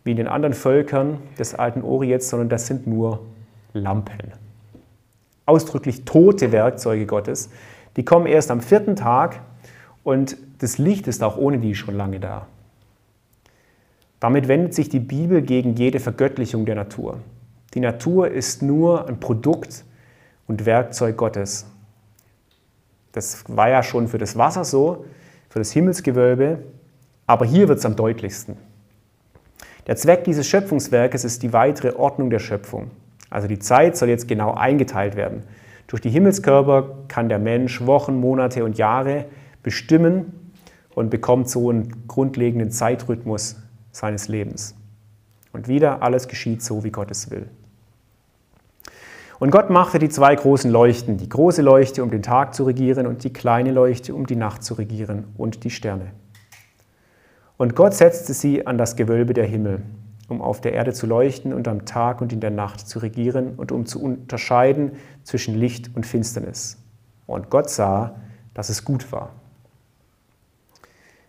[0.03, 3.21] wie in den anderen Völkern des alten Orients, sondern das sind nur
[3.73, 4.33] Lampen.
[5.45, 7.49] Ausdrücklich tote Werkzeuge Gottes.
[7.97, 9.41] Die kommen erst am vierten Tag
[10.03, 12.47] und das Licht ist auch ohne die schon lange da.
[14.19, 17.19] Damit wendet sich die Bibel gegen jede Vergöttlichung der Natur.
[17.73, 19.83] Die Natur ist nur ein Produkt
[20.47, 21.65] und Werkzeug Gottes.
[23.11, 25.05] Das war ja schon für das Wasser so,
[25.49, 26.59] für das Himmelsgewölbe,
[27.25, 28.57] aber hier wird es am deutlichsten.
[29.87, 32.91] Der Zweck dieses Schöpfungswerkes ist die weitere Ordnung der Schöpfung.
[33.29, 35.43] Also die Zeit soll jetzt genau eingeteilt werden.
[35.87, 39.25] Durch die Himmelskörper kann der Mensch Wochen, Monate und Jahre
[39.63, 40.51] bestimmen
[40.93, 43.55] und bekommt so einen grundlegenden Zeitrhythmus
[43.91, 44.75] seines Lebens.
[45.53, 47.47] Und wieder, alles geschieht so, wie Gott es will.
[49.39, 53.05] Und Gott machte die zwei großen Leuchten, die große Leuchte, um den Tag zu regieren,
[53.05, 56.11] und die kleine Leuchte, um die Nacht zu regieren, und die Sterne.
[57.57, 59.83] Und Gott setzte sie an das Gewölbe der Himmel,
[60.27, 63.55] um auf der Erde zu leuchten und am Tag und in der Nacht zu regieren
[63.55, 66.77] und um zu unterscheiden zwischen Licht und Finsternis.
[67.25, 68.15] Und Gott sah,
[68.53, 69.31] dass es gut war.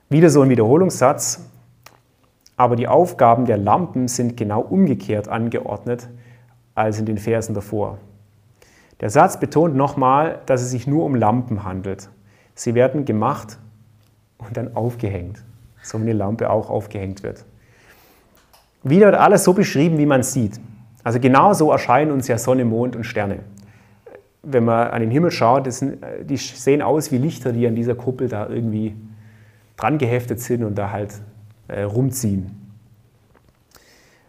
[0.08, 1.48] Wieder so ein Wiederholungssatz,
[2.56, 6.08] aber die Aufgaben der Lampen sind genau umgekehrt angeordnet
[6.74, 7.98] als in den Versen davor.
[9.00, 12.08] Der Satz betont nochmal, dass es sich nur um Lampen handelt.
[12.54, 13.58] Sie werden gemacht
[14.38, 15.44] und dann aufgehängt,
[15.82, 17.44] so wie eine Lampe auch aufgehängt wird.
[18.82, 20.60] Wieder wird alles so beschrieben, wie man sieht.
[21.04, 23.40] Also genau so erscheinen uns ja Sonne, Mond und Sterne.
[24.42, 27.94] Wenn man an den Himmel schaut, sind, die sehen aus wie Lichter, die an dieser
[27.94, 28.94] Kuppel da irgendwie
[29.76, 31.14] dran geheftet sind und da halt
[31.68, 32.72] äh, rumziehen.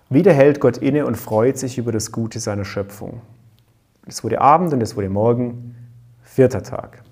[0.09, 3.21] Wieder hält Gott inne und freut sich über das Gute seiner Schöpfung.
[4.07, 5.75] Es wurde Abend und es wurde Morgen,
[6.23, 7.03] vierter Tag.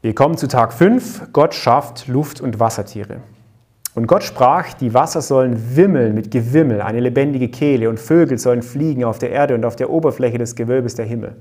[0.00, 1.32] Wir kommen zu Tag 5.
[1.32, 3.16] Gott schafft Luft- und Wassertiere.
[3.96, 8.62] Und Gott sprach, die Wasser sollen wimmeln mit Gewimmel, eine lebendige Kehle, und Vögel sollen
[8.62, 11.34] fliegen auf der Erde und auf der Oberfläche des Gewölbes der Himmel.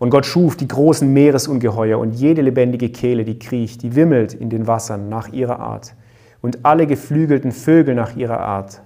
[0.00, 4.50] Und Gott schuf die großen Meeresungeheuer und jede lebendige Kehle, die kriecht, die wimmelt in
[4.50, 5.94] den Wassern nach ihrer Art,
[6.40, 8.82] und alle geflügelten Vögel nach ihrer Art.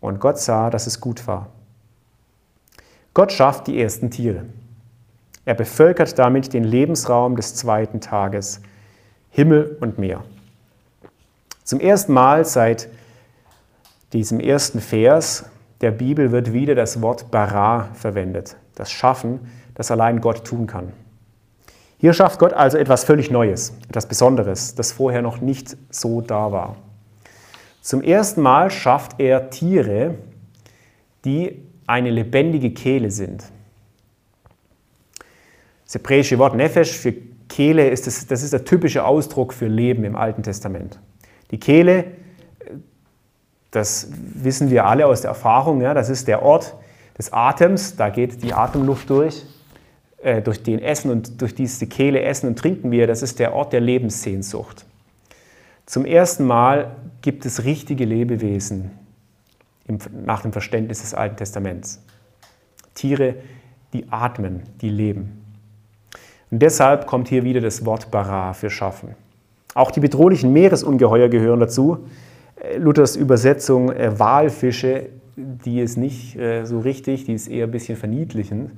[0.00, 1.48] Und Gott sah, dass es gut war.
[3.14, 4.44] Gott schafft die ersten Tiere.
[5.48, 8.60] Er bevölkert damit den Lebensraum des zweiten Tages,
[9.30, 10.22] Himmel und Meer.
[11.64, 12.90] Zum ersten Mal seit
[14.12, 15.46] diesem ersten Vers
[15.80, 19.40] der Bibel wird wieder das Wort bara verwendet, das Schaffen,
[19.72, 20.92] das allein Gott tun kann.
[21.96, 26.52] Hier schafft Gott also etwas völlig Neues, etwas Besonderes, das vorher noch nicht so da
[26.52, 26.76] war.
[27.80, 30.16] Zum ersten Mal schafft er Tiere,
[31.24, 33.44] die eine lebendige Kehle sind.
[35.88, 37.14] Das hebräische Wort Nefesh für
[37.48, 41.00] Kehle ist das, das ist der typische Ausdruck für Leben im Alten Testament.
[41.50, 42.04] Die Kehle,
[43.70, 46.74] das wissen wir alle aus der Erfahrung, ja, das ist der Ort
[47.16, 49.46] des Atems, da geht die Atemluft durch,
[50.22, 53.54] äh, durch den Essen und durch diese Kehle essen und trinken wir, das ist der
[53.54, 54.84] Ort der Lebenssehnsucht.
[55.86, 58.90] Zum ersten Mal gibt es richtige Lebewesen
[59.86, 62.02] im, nach dem Verständnis des Alten Testaments.
[62.94, 63.36] Tiere,
[63.94, 65.37] die atmen, die leben.
[66.50, 69.14] Und deshalb kommt hier wieder das Wort bara für schaffen.
[69.74, 72.06] Auch die bedrohlichen Meeresungeheuer gehören dazu.
[72.56, 77.70] Äh, Luthers Übersetzung äh, Walfische, die ist nicht äh, so richtig, die ist eher ein
[77.70, 78.72] bisschen verniedlichend.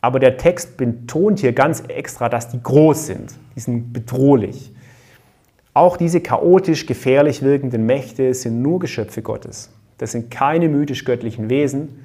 [0.00, 3.34] Aber der Text betont hier ganz extra, dass die groß sind.
[3.56, 4.72] Die sind bedrohlich.
[5.74, 9.70] Auch diese chaotisch gefährlich wirkenden Mächte sind nur Geschöpfe Gottes.
[9.98, 12.04] Das sind keine mythisch-göttlichen Wesen,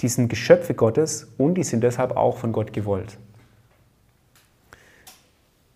[0.00, 3.18] die sind Geschöpfe Gottes und die sind deshalb auch von Gott gewollt.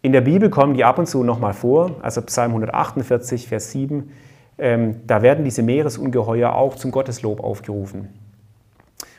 [0.02, 4.10] In der Bibel kommen die ab und zu nochmal vor, also Psalm 148, Vers 7,
[4.58, 8.08] ähm, da werden diese Meeresungeheuer auch zum Gotteslob aufgerufen.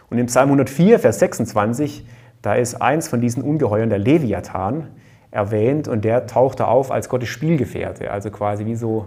[0.10, 2.06] Und im Psalm 104, Vers 26,
[2.42, 4.88] da ist eins von diesen Ungeheuern, der Leviathan,
[5.32, 9.06] erwähnt und der tauchte auf als Gottes Spielgefährte, also quasi wie so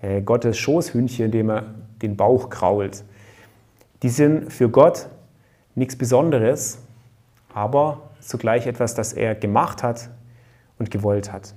[0.00, 3.04] äh, Gottes Schoßhündchen, dem er den Bauch krault.
[4.02, 5.08] Die sind für Gott
[5.80, 6.78] nichts Besonderes,
[7.52, 10.10] aber zugleich etwas, das er gemacht hat
[10.78, 11.54] und gewollt hat.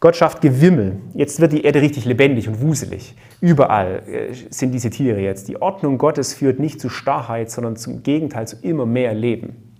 [0.00, 0.98] Gott schafft Gewimmel.
[1.14, 3.14] Jetzt wird die Erde richtig lebendig und wuselig.
[3.40, 5.48] Überall äh, sind diese Tiere jetzt.
[5.48, 9.74] Die Ordnung Gottes führt nicht zu Starrheit, sondern zum Gegenteil zu immer mehr Leben.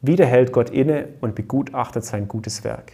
[0.00, 2.92] Wieder hält Gott inne und begutachtet sein gutes Werk.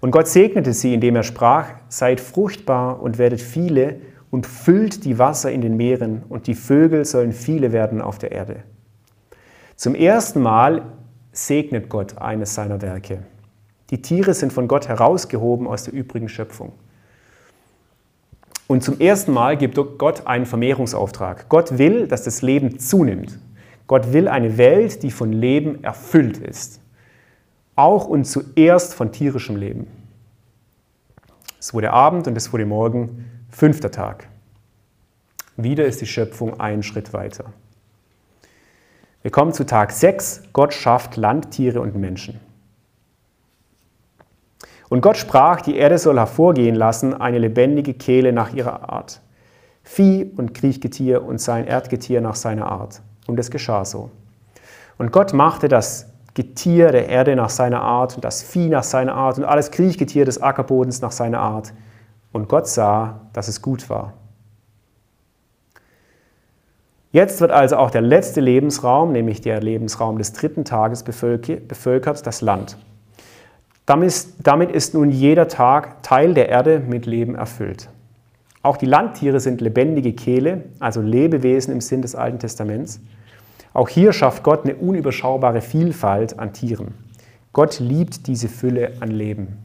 [0.00, 3.96] Und Gott segnete sie, indem er sprach, seid fruchtbar und werdet viele
[4.30, 8.32] und füllt die Wasser in den Meeren und die Vögel sollen viele werden auf der
[8.32, 8.62] Erde.
[9.76, 10.82] Zum ersten Mal
[11.32, 13.20] segnet Gott eines seiner Werke.
[13.90, 16.72] Die Tiere sind von Gott herausgehoben aus der übrigen Schöpfung.
[18.66, 21.48] Und zum ersten Mal gibt Gott einen Vermehrungsauftrag.
[21.48, 23.38] Gott will, dass das Leben zunimmt.
[23.86, 26.80] Gott will eine Welt, die von Leben erfüllt ist.
[27.76, 29.86] Auch und zuerst von tierischem Leben.
[31.60, 33.24] Es wurde Abend und es wurde Morgen
[33.56, 34.28] Fünfter Tag.
[35.56, 37.54] Wieder ist die Schöpfung einen Schritt weiter.
[39.22, 40.42] Wir kommen zu Tag 6.
[40.52, 42.38] Gott schafft Landtiere und Menschen.
[44.90, 49.22] Und Gott sprach, die Erde soll hervorgehen lassen, eine lebendige Kehle nach ihrer Art.
[49.82, 53.00] Vieh und Kriechgetier und sein Erdgetier nach seiner Art.
[53.26, 54.10] Und es geschah so.
[54.98, 59.14] Und Gott machte das Getier der Erde nach seiner Art und das Vieh nach seiner
[59.14, 61.72] Art und alles Kriechgetier des Ackerbodens nach seiner Art.
[62.36, 64.12] Und Gott sah, dass es gut war.
[67.10, 72.42] Jetzt wird also auch der letzte Lebensraum, nämlich der Lebensraum des dritten Tages, bevölkert, das
[72.42, 72.76] Land.
[73.86, 77.88] Damit ist nun jeder Tag Teil der Erde mit Leben erfüllt.
[78.62, 83.00] Auch die Landtiere sind lebendige Kehle, also Lebewesen im Sinn des Alten Testaments.
[83.72, 86.92] Auch hier schafft Gott eine unüberschaubare Vielfalt an Tieren.
[87.54, 89.56] Gott liebt diese Fülle an Leben.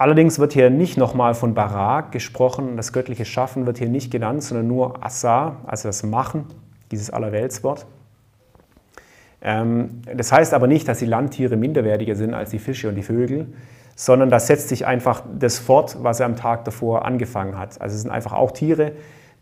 [0.00, 4.42] Allerdings wird hier nicht nochmal von Barak gesprochen, das göttliche Schaffen wird hier nicht genannt,
[4.42, 6.46] sondern nur Asa, also das Machen,
[6.90, 7.84] dieses Allerweltswort.
[9.42, 13.02] Ähm, das heißt aber nicht, dass die Landtiere minderwertiger sind als die Fische und die
[13.02, 13.52] Vögel,
[13.94, 17.78] sondern das setzt sich einfach das fort, was er am Tag davor angefangen hat.
[17.78, 18.92] Also es sind einfach auch Tiere,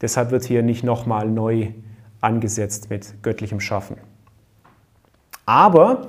[0.01, 1.69] deshalb wird hier nicht nochmal neu
[2.21, 3.97] angesetzt mit göttlichem Schaffen.
[5.47, 6.09] Aber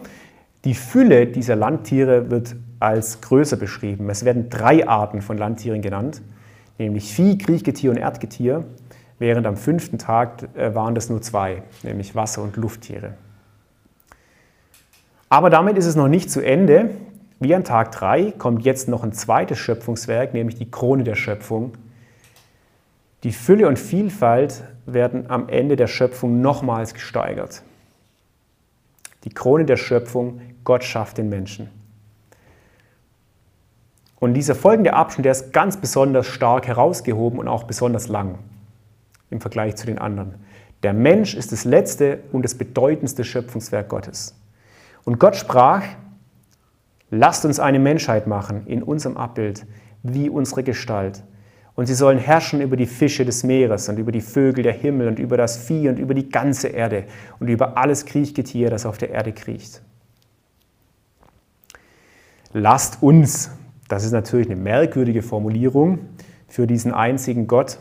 [0.65, 4.09] die Fülle dieser Landtiere wird als größer beschrieben.
[4.09, 6.21] Es werden drei Arten von Landtieren genannt,
[6.77, 8.63] nämlich Vieh, Kriechgetier und Erdgetier,
[9.19, 13.13] während am fünften Tag äh, waren das nur zwei, nämlich Wasser- und Lufttiere.
[15.29, 16.91] Aber damit ist es noch nicht zu Ende.
[17.39, 21.73] Wie an Tag 3 kommt jetzt noch ein zweites Schöpfungswerk, nämlich die Krone der Schöpfung.
[23.23, 27.61] Die Fülle und Vielfalt werden am Ende der Schöpfung nochmals gesteigert.
[29.25, 31.69] Die Krone der Schöpfung, Gott schafft den Menschen.
[34.19, 38.39] Und dieser folgende Abschnitt, der ist ganz besonders stark herausgehoben und auch besonders lang
[39.29, 40.35] im Vergleich zu den anderen.
[40.83, 44.35] Der Mensch ist das letzte und das bedeutendste Schöpfungswerk Gottes.
[45.05, 45.83] Und Gott sprach,
[47.09, 49.65] lasst uns eine Menschheit machen in unserem Abbild,
[50.03, 51.23] wie unsere Gestalt.
[51.75, 55.07] Und sie sollen herrschen über die Fische des Meeres und über die Vögel der Himmel
[55.07, 57.05] und über das Vieh und über die ganze Erde
[57.39, 59.81] und über alles Kriechgetier, das auf der Erde kriecht.
[62.51, 63.51] Lasst uns
[63.89, 65.99] das ist natürlich eine merkwürdige Formulierung
[66.47, 67.79] für diesen einzigen Gott.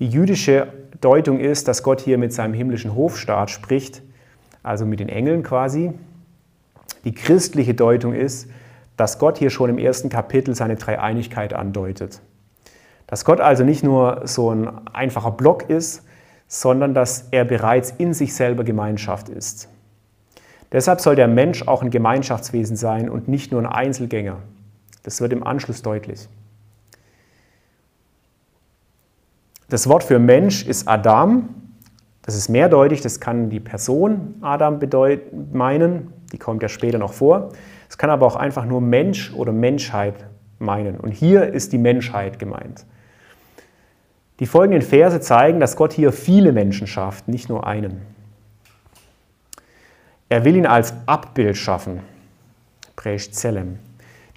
[0.00, 0.66] Die jüdische
[1.00, 4.02] Deutung ist, dass Gott hier mit seinem himmlischen Hofstaat spricht,
[4.62, 5.92] also mit den Engeln quasi.
[7.04, 8.50] Die christliche Deutung ist,
[8.96, 12.20] dass Gott hier schon im ersten Kapitel seine Dreieinigkeit andeutet.
[13.06, 16.02] Dass Gott also nicht nur so ein einfacher Block ist,
[16.48, 19.68] sondern dass er bereits in sich selber Gemeinschaft ist.
[20.72, 24.38] Deshalb soll der Mensch auch ein Gemeinschaftswesen sein und nicht nur ein Einzelgänger.
[25.02, 26.28] Das wird im Anschluss deutlich.
[29.68, 31.48] Das Wort für Mensch ist Adam.
[32.22, 34.78] Das ist mehrdeutig, das kann die Person Adam
[35.52, 37.50] meinen, die kommt ja später noch vor.
[37.88, 40.14] Es kann aber auch einfach nur Mensch oder Menschheit
[40.58, 40.98] meinen.
[40.98, 42.84] Und hier ist die Menschheit gemeint.
[44.40, 48.02] Die folgenden Verse zeigen, dass Gott hier viele Menschen schafft, nicht nur einen.
[50.28, 52.00] Er will ihn als Abbild schaffen.
[52.96, 53.78] Presh Zelem.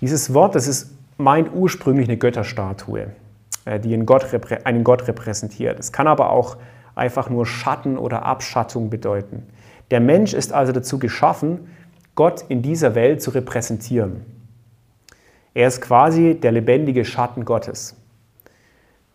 [0.03, 3.07] Dieses Wort, das ist, meint ursprünglich eine Götterstatue,
[3.63, 4.27] äh, die einen Gott,
[4.65, 5.79] einen Gott repräsentiert.
[5.79, 6.57] Es kann aber auch
[6.93, 9.43] einfach nur Schatten oder Abschattung bedeuten.
[9.91, 11.69] Der Mensch ist also dazu geschaffen,
[12.15, 14.25] Gott in dieser Welt zu repräsentieren.
[15.53, 17.95] Er ist quasi der lebendige Schatten Gottes,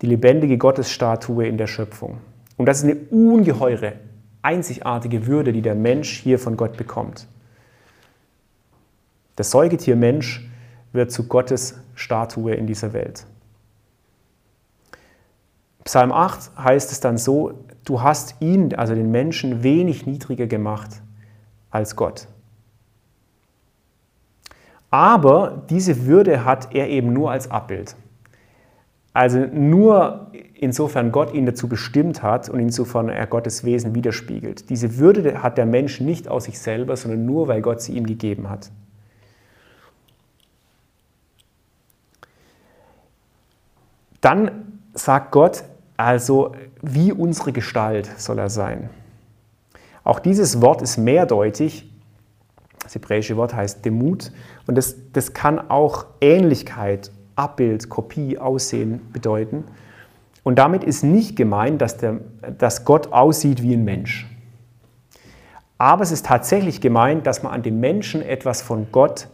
[0.00, 2.16] die lebendige Gottesstatue in der Schöpfung.
[2.56, 3.92] Und das ist eine ungeheure,
[4.40, 7.26] einzigartige Würde, die der Mensch hier von Gott bekommt.
[9.36, 10.48] Das Säugetier Mensch
[10.98, 13.24] wird zu Gottes Statue in dieser Welt.
[15.84, 21.00] Psalm 8 heißt es dann so, du hast ihn, also den Menschen, wenig niedriger gemacht
[21.70, 22.28] als Gott.
[24.90, 27.96] Aber diese Würde hat er eben nur als Abbild.
[29.12, 34.68] Also nur insofern Gott ihn dazu bestimmt hat und insofern er Gottes Wesen widerspiegelt.
[34.70, 38.06] Diese Würde hat der Mensch nicht aus sich selber, sondern nur, weil Gott sie ihm
[38.06, 38.70] gegeben hat.
[44.20, 45.64] Dann sagt Gott
[45.96, 48.90] also, wie unsere Gestalt soll er sein.
[50.04, 51.90] Auch dieses Wort ist mehrdeutig.
[52.82, 54.32] Das hebräische Wort heißt Demut
[54.66, 59.64] und das, das kann auch Ähnlichkeit, Abbild, Kopie, Aussehen bedeuten.
[60.44, 61.98] Und damit ist nicht gemeint, dass,
[62.56, 64.26] dass Gott aussieht wie ein Mensch.
[65.76, 69.28] Aber es ist tatsächlich gemeint, dass man an dem Menschen etwas von Gott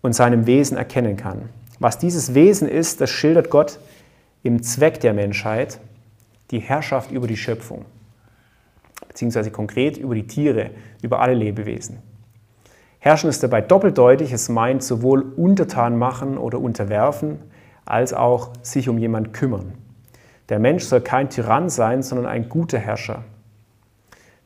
[0.00, 1.50] und seinem Wesen erkennen kann.
[1.78, 3.78] Was dieses Wesen ist, das schildert Gott
[4.42, 5.80] im Zweck der Menschheit
[6.50, 7.84] die Herrschaft über die Schöpfung,
[9.08, 10.70] beziehungsweise konkret über die Tiere,
[11.02, 11.98] über alle Lebewesen.
[12.98, 17.38] Herrschen ist dabei doppeldeutig, es meint sowohl untertan machen oder unterwerfen,
[17.84, 19.72] als auch sich um jemanden kümmern.
[20.50, 23.24] Der Mensch soll kein Tyrann sein, sondern ein guter Herrscher.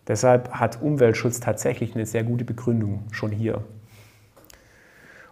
[0.06, 3.64] Deshalb hat Umweltschutz tatsächlich eine sehr gute Begründung schon hier.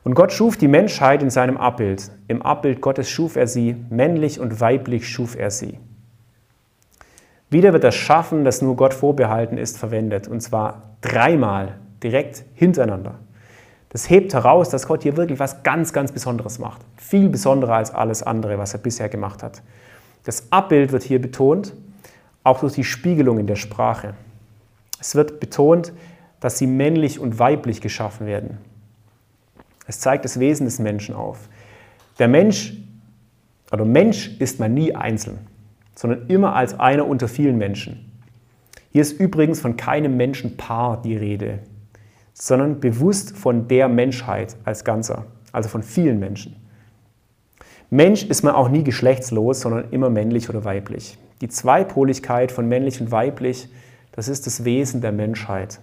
[0.04, 2.10] Und Gott schuf die Menschheit in seinem Abbild.
[2.26, 5.78] Im Abbild Gottes schuf er sie, männlich und weiblich schuf er sie.
[7.50, 10.26] Wieder wird das Schaffen, das nur Gott vorbehalten ist, verwendet.
[10.26, 13.18] Und zwar dreimal direkt hintereinander.
[13.90, 16.80] Das hebt heraus, dass Gott hier wirklich was ganz, ganz Besonderes macht.
[16.96, 19.62] Viel besonderer als alles andere, was er bisher gemacht hat.
[20.24, 21.74] Das Abbild wird hier betont,
[22.42, 24.14] auch durch die Spiegelung in der Sprache.
[24.98, 25.92] Es wird betont,
[26.40, 28.58] dass sie männlich und weiblich geschaffen werden.
[29.86, 31.48] Es zeigt das Wesen des Menschen auf.
[32.18, 32.74] Der Mensch,
[33.72, 35.38] oder Mensch ist man nie einzeln,
[35.94, 38.10] sondern immer als einer unter vielen Menschen.
[38.90, 41.60] Hier ist übrigens von keinem Menschenpaar die Rede,
[42.34, 46.56] sondern bewusst von der Menschheit als Ganzer, also von vielen Menschen.
[47.90, 51.18] Mensch ist man auch nie geschlechtslos, sondern immer männlich oder weiblich.
[51.40, 53.68] Die Zweipoligkeit von männlich und weiblich
[54.12, 55.80] das ist das Wesen der Menschheit.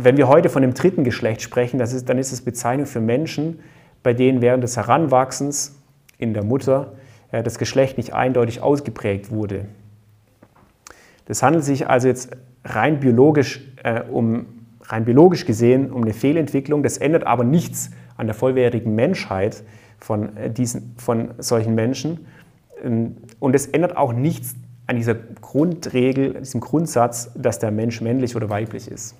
[0.00, 3.58] Wenn wir heute von dem dritten Geschlecht sprechen, ist, dann ist es Bezeichnung für Menschen,
[4.04, 5.76] bei denen während des Heranwachsens
[6.18, 6.92] in der Mutter
[7.32, 9.64] äh, das Geschlecht nicht eindeutig ausgeprägt wurde.
[11.26, 12.30] Das handelt sich also jetzt
[12.64, 14.46] rein biologisch, äh, um,
[14.82, 16.84] rein biologisch gesehen um eine Fehlentwicklung.
[16.84, 19.64] Das ändert aber nichts an der vollwertigen Menschheit
[19.98, 22.24] von, äh, diesen, von solchen Menschen.
[22.84, 24.54] Ähm, und es ändert auch nichts
[24.86, 29.16] an dieser Grundregel, diesem Grundsatz, dass der Mensch männlich oder weiblich ist.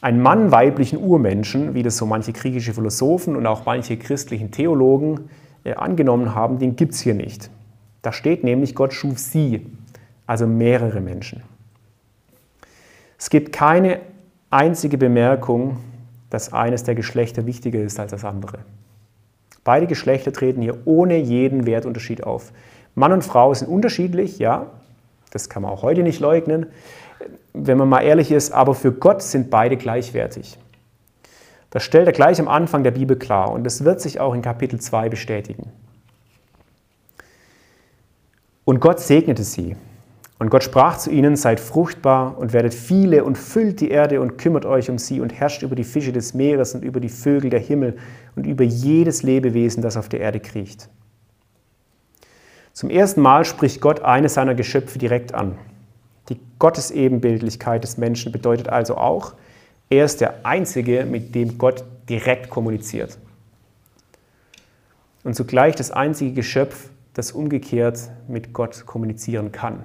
[0.00, 5.28] Einen Mann-weiblichen Urmenschen, wie das so manche griechische Philosophen und auch manche christlichen Theologen
[5.64, 7.50] äh, angenommen haben, den gibt es hier nicht.
[8.02, 9.66] Da steht nämlich, Gott schuf sie,
[10.26, 11.42] also mehrere Menschen.
[13.18, 13.98] Es gibt keine
[14.50, 15.78] einzige Bemerkung,
[16.30, 18.60] dass eines der Geschlechter wichtiger ist als das andere.
[19.64, 22.52] Beide Geschlechter treten hier ohne jeden Wertunterschied auf.
[22.94, 24.66] Mann und Frau sind unterschiedlich, ja,
[25.30, 26.66] das kann man auch heute nicht leugnen,
[27.52, 30.58] wenn man mal ehrlich ist, aber für Gott sind beide gleichwertig.
[31.70, 34.42] Das stellt er gleich am Anfang der Bibel klar und das wird sich auch in
[34.42, 35.70] Kapitel 2 bestätigen.
[38.64, 39.76] Und Gott segnete sie.
[40.38, 44.38] Und Gott sprach zu ihnen, seid fruchtbar und werdet viele und füllt die Erde und
[44.38, 47.50] kümmert euch um sie und herrscht über die Fische des Meeres und über die Vögel
[47.50, 47.96] der Himmel
[48.36, 50.88] und über jedes Lebewesen, das auf der Erde kriecht.
[52.72, 55.58] Zum ersten Mal spricht Gott eines seiner Geschöpfe direkt an.
[56.28, 59.34] Die Gottesebenbildlichkeit des Menschen bedeutet also auch,
[59.90, 63.18] er ist der Einzige, mit dem Gott direkt kommuniziert.
[65.24, 69.84] Und zugleich das einzige Geschöpf, das umgekehrt mit Gott kommunizieren kann.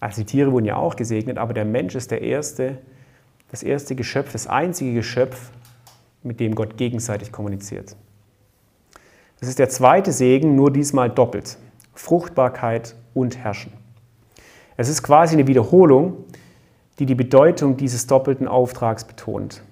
[0.00, 2.78] Also die Tiere wurden ja auch gesegnet, aber der Mensch ist der erste,
[3.50, 5.52] das erste Geschöpf, das einzige Geschöpf,
[6.24, 7.96] mit dem Gott gegenseitig kommuniziert.
[9.40, 11.58] Das ist der zweite Segen, nur diesmal doppelt.
[11.94, 13.72] Fruchtbarkeit und Herrschen.
[14.76, 16.24] Es ist quasi eine Wiederholung,
[16.98, 19.62] die die Bedeutung dieses doppelten Auftrags betont.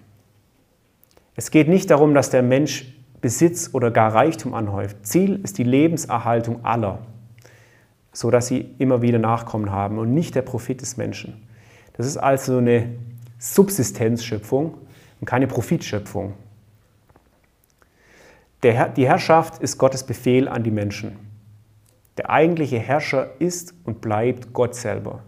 [1.37, 5.07] Es geht nicht darum, dass der Mensch Besitz oder gar Reichtum anhäuft.
[5.07, 7.01] Ziel ist die Lebenserhaltung aller,
[8.13, 11.47] sodass sie immer wieder Nachkommen haben und nicht der Profit des Menschen.
[11.97, 12.95] Das ist also eine
[13.39, 14.75] Subsistenzschöpfung
[15.21, 16.35] und keine Profitschöpfung.
[18.63, 21.30] Der, die Herrschaft ist Gottes Befehl an die Menschen.
[22.17, 25.21] Der eigentliche Herrscher ist und bleibt Gott selber.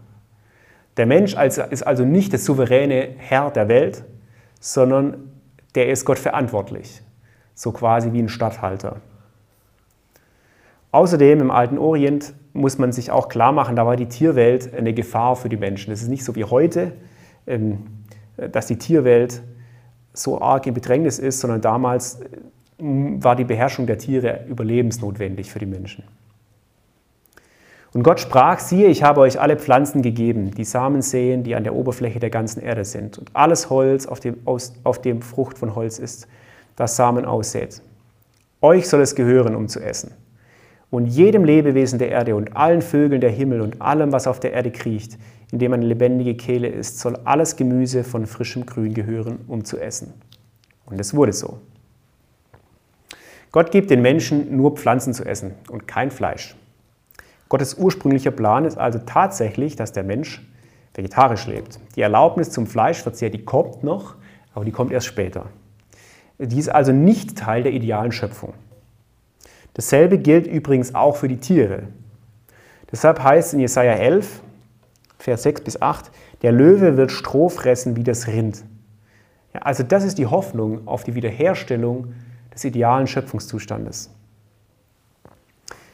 [0.97, 4.03] Der Mensch ist also nicht der souveräne Herr der Welt,
[4.59, 5.31] sondern
[5.75, 7.01] der ist Gott verantwortlich,
[7.55, 9.01] so quasi wie ein Statthalter.
[10.91, 14.93] Außerdem im alten Orient muss man sich auch klar machen, da war die Tierwelt eine
[14.93, 15.91] Gefahr für die Menschen.
[15.91, 16.93] Es ist nicht so wie heute,
[17.47, 17.87] ähm,
[18.37, 19.41] dass die Tierwelt
[20.13, 22.19] so arg in Bedrängnis ist, sondern damals
[22.77, 26.03] war die Beherrschung der Tiere überlebensnotwendig für die Menschen.
[27.93, 31.63] Und Gott sprach, siehe, ich habe euch alle Pflanzen gegeben, die Samen säen, die an
[31.63, 35.59] der Oberfläche der ganzen Erde sind, und alles Holz, auf dem, aus, auf dem Frucht
[35.59, 36.27] von Holz ist,
[36.75, 37.81] das Samen aussät.
[38.61, 40.11] Euch soll es gehören, um zu essen.
[40.89, 44.53] Und jedem Lebewesen der Erde und allen Vögeln der Himmel und allem, was auf der
[44.53, 45.17] Erde kriecht,
[45.51, 49.79] in dem eine lebendige Kehle ist, soll alles Gemüse von frischem Grün gehören, um zu
[49.79, 50.13] essen.
[50.85, 51.59] Und es wurde so.
[53.51, 56.55] Gott gibt den Menschen nur Pflanzen zu essen und kein Fleisch.
[57.53, 60.41] Gottes ursprünglicher Plan ist also tatsächlich, dass der Mensch
[60.95, 61.79] vegetarisch lebt.
[61.95, 64.15] Die Erlaubnis zum Fleischverzehr, die kommt noch,
[64.55, 65.45] aber die kommt erst später.
[66.39, 68.55] Die ist also nicht Teil der idealen Schöpfung.
[69.75, 71.83] Dasselbe gilt übrigens auch für die Tiere.
[72.91, 74.41] Deshalb heißt in Jesaja 11,
[75.19, 76.09] Vers 6 bis 8,
[76.41, 78.63] der Löwe wird Stroh fressen wie das Rind.
[79.53, 82.15] Ja, also das ist die Hoffnung auf die Wiederherstellung
[82.51, 84.09] des idealen Schöpfungszustandes.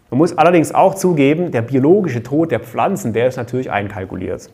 [0.09, 4.51] Man muss allerdings auch zugeben, der biologische Tod der Pflanzen, der ist natürlich einkalkuliert.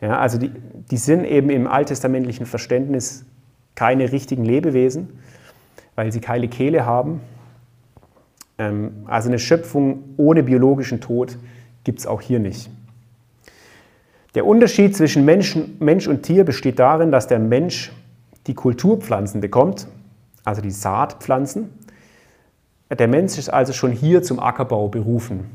[0.00, 0.52] Ja, also die,
[0.90, 3.24] die sind eben im alttestamentlichen Verständnis
[3.74, 5.20] keine richtigen Lebewesen,
[5.94, 7.20] weil sie keine Kehle haben.
[8.58, 11.38] Ähm, also eine Schöpfung ohne biologischen Tod
[11.84, 12.70] gibt es auch hier nicht.
[14.34, 17.90] Der Unterschied zwischen Menschen, Mensch und Tier besteht darin, dass der Mensch
[18.46, 19.88] die Kulturpflanzen bekommt,
[20.44, 21.70] also die Saatpflanzen,
[22.90, 25.50] der Mensch ist also schon hier zum Ackerbau berufen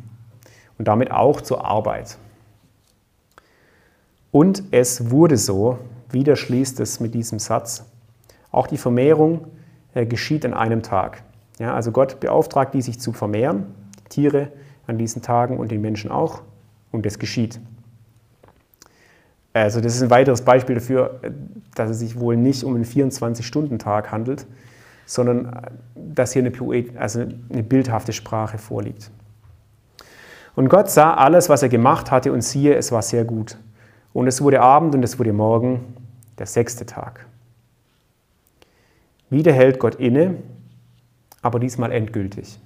[0.77, 2.17] und damit auch zur Arbeit.
[4.31, 5.77] Und es wurde so,
[6.09, 7.85] wieder schließt es mit diesem Satz,
[8.51, 9.47] auch die Vermehrung
[9.93, 11.23] äh, geschieht an einem Tag.
[11.59, 13.65] Ja, also Gott beauftragt die, sich zu vermehren,
[13.99, 14.51] die Tiere
[14.87, 16.41] an diesen Tagen und den Menschen auch,
[16.91, 17.59] und es geschieht.
[19.53, 21.31] Also das ist ein weiteres Beispiel dafür, äh,
[21.75, 24.45] dass es sich wohl nicht um einen 24-Stunden-Tag handelt,
[25.05, 29.11] sondern äh, dass hier eine, Poet, also eine bildhafte Sprache vorliegt.
[30.55, 33.57] Und Gott sah alles, was er gemacht hatte, und siehe, es war sehr gut.
[34.13, 35.95] Und es wurde Abend und es wurde Morgen,
[36.37, 37.25] der sechste Tag.
[39.29, 40.35] Wieder hält Gott inne,
[41.41, 42.59] aber diesmal endgültig.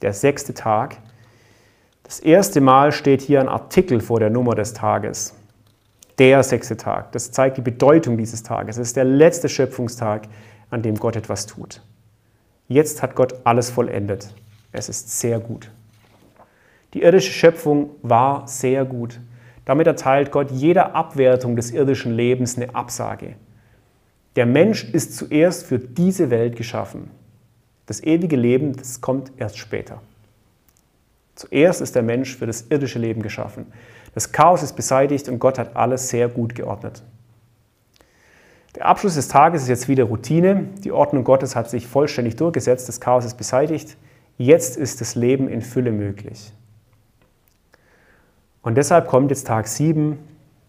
[0.00, 0.96] Der sechste Tag.
[2.04, 5.34] Das erste Mal steht hier ein Artikel vor der Nummer des Tages.
[6.18, 7.12] Der sechste Tag.
[7.12, 8.78] Das zeigt die Bedeutung dieses Tages.
[8.78, 10.28] Es ist der letzte Schöpfungstag
[10.74, 11.80] an dem Gott etwas tut.
[12.68, 14.34] Jetzt hat Gott alles vollendet.
[14.72, 15.70] Es ist sehr gut.
[16.92, 19.20] Die irdische Schöpfung war sehr gut.
[19.64, 23.36] Damit erteilt Gott jeder Abwertung des irdischen Lebens eine Absage.
[24.36, 27.10] Der Mensch ist zuerst für diese Welt geschaffen.
[27.86, 30.02] Das ewige Leben, das kommt erst später.
[31.36, 33.66] Zuerst ist der Mensch für das irdische Leben geschaffen.
[34.14, 37.02] Das Chaos ist beseitigt und Gott hat alles sehr gut geordnet.
[38.74, 40.68] Der Abschluss des Tages ist jetzt wieder Routine.
[40.82, 43.96] Die Ordnung Gottes hat sich vollständig durchgesetzt, das Chaos ist beseitigt.
[44.36, 46.52] Jetzt ist das Leben in Fülle möglich.
[48.62, 50.18] Und deshalb kommt jetzt Tag 7,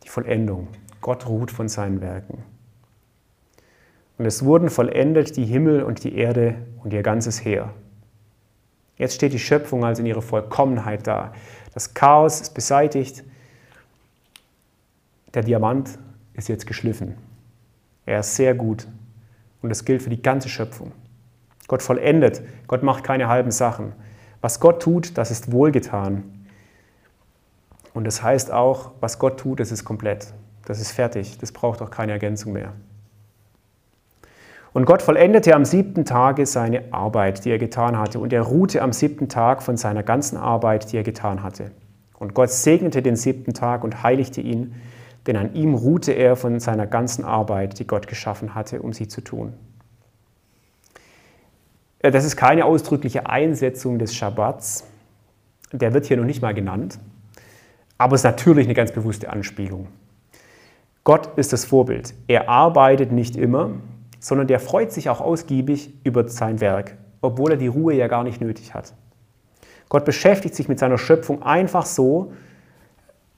[0.03, 0.67] die Vollendung.
[1.01, 2.43] Gott ruht von seinen Werken.
[4.17, 7.73] Und es wurden vollendet die Himmel und die Erde und ihr ganzes Heer.
[8.97, 11.33] Jetzt steht die Schöpfung also in ihrer Vollkommenheit da.
[11.73, 13.23] Das Chaos ist beseitigt.
[15.33, 15.97] Der Diamant
[16.33, 17.24] ist jetzt geschliffen.
[18.05, 18.87] Er ist sehr gut.
[19.61, 20.91] Und das gilt für die ganze Schöpfung.
[21.67, 22.43] Gott vollendet.
[22.67, 23.93] Gott macht keine halben Sachen.
[24.41, 26.23] Was Gott tut, das ist wohlgetan.
[27.93, 30.33] Und das heißt auch, was Gott tut, das ist komplett.
[30.65, 31.37] Das ist fertig.
[31.39, 32.73] Das braucht auch keine Ergänzung mehr.
[34.73, 38.19] Und Gott vollendete am siebten Tage seine Arbeit, die er getan hatte.
[38.19, 41.71] Und er ruhte am siebten Tag von seiner ganzen Arbeit, die er getan hatte.
[42.19, 44.75] Und Gott segnete den siebten Tag und heiligte ihn,
[45.27, 49.07] denn an ihm ruhte er von seiner ganzen Arbeit, die Gott geschaffen hatte, um sie
[49.07, 49.53] zu tun.
[51.99, 54.85] Äh, das ist keine ausdrückliche Einsetzung des Schabbats.
[55.71, 56.99] Der wird hier noch nicht mal genannt.
[57.97, 59.87] Aber es ist natürlich eine ganz bewusste Anspielung.
[61.03, 62.13] Gott ist das Vorbild.
[62.27, 63.71] Er arbeitet nicht immer,
[64.19, 68.23] sondern der freut sich auch ausgiebig über sein Werk, obwohl er die Ruhe ja gar
[68.23, 68.93] nicht nötig hat.
[69.87, 72.33] Gott beschäftigt sich mit seiner Schöpfung einfach so,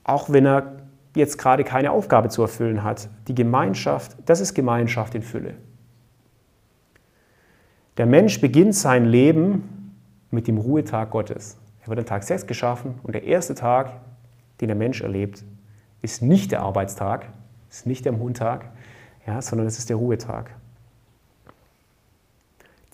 [0.02, 0.77] auch wenn er
[1.18, 3.08] jetzt gerade keine Aufgabe zu erfüllen hat.
[3.28, 5.54] Die Gemeinschaft, das ist Gemeinschaft in Fülle.
[7.98, 9.94] Der Mensch beginnt sein Leben
[10.30, 11.58] mit dem Ruhetag Gottes.
[11.82, 13.92] Er wird an Tag 6 geschaffen und der erste Tag,
[14.60, 15.44] den der Mensch erlebt,
[16.00, 17.26] ist nicht der Arbeitstag,
[17.68, 18.70] ist nicht der Montag,
[19.26, 20.50] ja, sondern es ist der Ruhetag.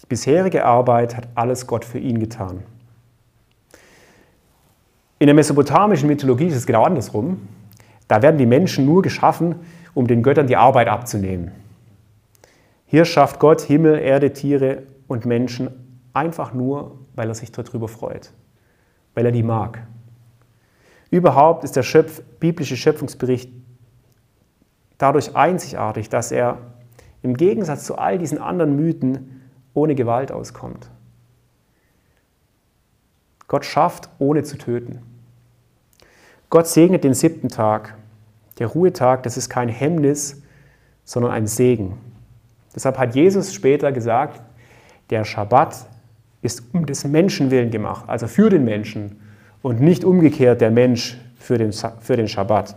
[0.02, 2.62] Die bisherige Arbeit hat alles Gott für ihn getan.
[5.18, 7.48] In der mesopotamischen Mythologie ist es genau andersrum.
[8.08, 9.56] Da werden die Menschen nur geschaffen,
[9.94, 11.52] um den Göttern die Arbeit abzunehmen.
[12.86, 15.70] Hier schafft Gott Himmel, Erde, Tiere und Menschen
[16.12, 18.32] einfach nur, weil er sich darüber freut,
[19.14, 19.86] weil er die mag.
[21.10, 23.50] Überhaupt ist der Schöpf, biblische Schöpfungsbericht
[24.98, 26.58] dadurch einzigartig, dass er
[27.22, 29.42] im Gegensatz zu all diesen anderen Mythen
[29.72, 30.90] ohne Gewalt auskommt.
[33.48, 35.02] Gott schafft, ohne zu töten.
[36.54, 37.96] Gott segnet den siebten Tag.
[38.60, 40.40] Der Ruhetag, das ist kein Hemmnis,
[41.04, 41.98] sondern ein Segen.
[42.72, 44.40] Deshalb hat Jesus später gesagt,
[45.10, 45.74] der Schabbat
[46.42, 49.20] ist um des Menschen willen gemacht, also für den Menschen
[49.62, 52.76] und nicht umgekehrt der Mensch für den, für den Schabbat.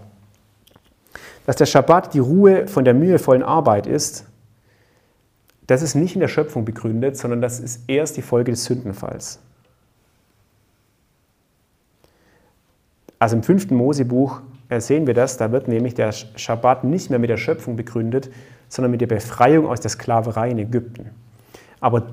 [1.46, 4.26] Dass der Schabbat die Ruhe von der mühevollen Arbeit ist,
[5.68, 9.40] das ist nicht in der Schöpfung begründet, sondern das ist erst die Folge des Sündenfalls.
[13.20, 17.20] Also im fünften Mosebuch äh, sehen wir das, da wird nämlich der Schabbat nicht mehr
[17.20, 18.30] mit der Schöpfung begründet,
[18.70, 21.10] sondern mit der Befreiung aus der Sklaverei in Ägypten.
[21.80, 22.08] Aber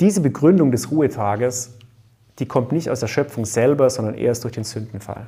[0.00, 1.74] diese Begründung des Ruhetages,
[2.38, 5.26] die kommt nicht aus der Schöpfung selber, sondern erst durch den Sündenfall.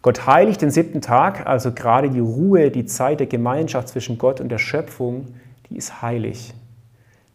[0.00, 4.40] Gott heiligt den siebten Tag, also gerade die Ruhe, die Zeit der Gemeinschaft zwischen Gott
[4.40, 5.26] und der Schöpfung,
[5.68, 6.54] die ist heilig.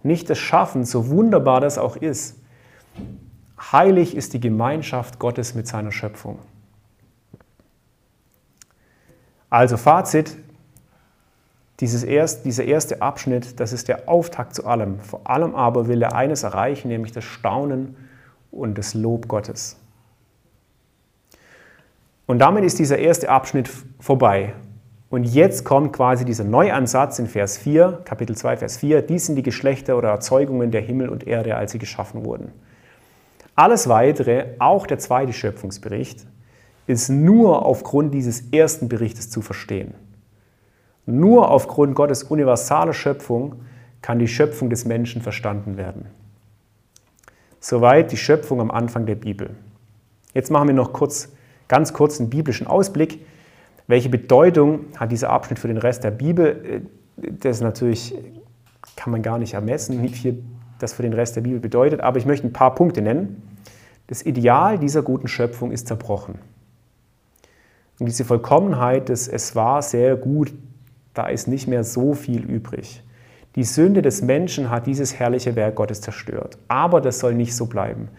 [0.01, 2.37] Nicht das Schaffen, so wunderbar das auch ist.
[3.71, 6.39] Heilig ist die Gemeinschaft Gottes mit seiner Schöpfung.
[9.49, 10.35] Also Fazit,
[11.79, 14.99] dieses erst, dieser erste Abschnitt, das ist der Auftakt zu allem.
[14.99, 17.95] Vor allem aber will er eines erreichen, nämlich das Staunen
[18.51, 19.77] und das Lob Gottes.
[22.25, 24.53] Und damit ist dieser erste Abschnitt vorbei.
[25.09, 29.03] Und jetzt kommt quasi dieser Neuansatz in Vers 4, Kapitel 2, Vers 4.
[29.03, 32.51] Dies sind die Geschlechter oder Erzeugungen der Himmel und Erde, als sie geschaffen wurden.
[33.55, 36.25] Alles weitere, auch der zweite Schöpfungsbericht,
[36.87, 39.93] ist nur aufgrund dieses ersten Berichtes zu verstehen.
[41.05, 43.61] Nur aufgrund Gottes universaler Schöpfung
[44.01, 46.05] kann die Schöpfung des Menschen verstanden werden.
[47.59, 49.51] Soweit die Schöpfung am Anfang der Bibel.
[50.33, 51.29] Jetzt machen wir noch kurz
[51.67, 53.25] ganz kurz einen biblischen Ausblick.
[53.87, 56.83] Welche Bedeutung hat dieser Abschnitt für den Rest der Bibel?
[57.17, 58.15] Das natürlich
[58.95, 60.43] kann man gar nicht ermessen, wie
[60.79, 63.41] das für den Rest der Bibel bedeutet, aber ich möchte ein paar Punkte nennen.
[64.07, 66.35] Das Ideal dieser guten Schöpfung ist zerbrochen.
[67.99, 70.53] Und diese Vollkommenheit des Es war sehr gut,
[71.13, 73.03] da ist nicht mehr so viel übrig.
[73.55, 76.57] Die Sünde des Menschen hat dieses herrliche Werk Gottes zerstört.
[76.67, 78.09] Aber das soll nicht so bleiben.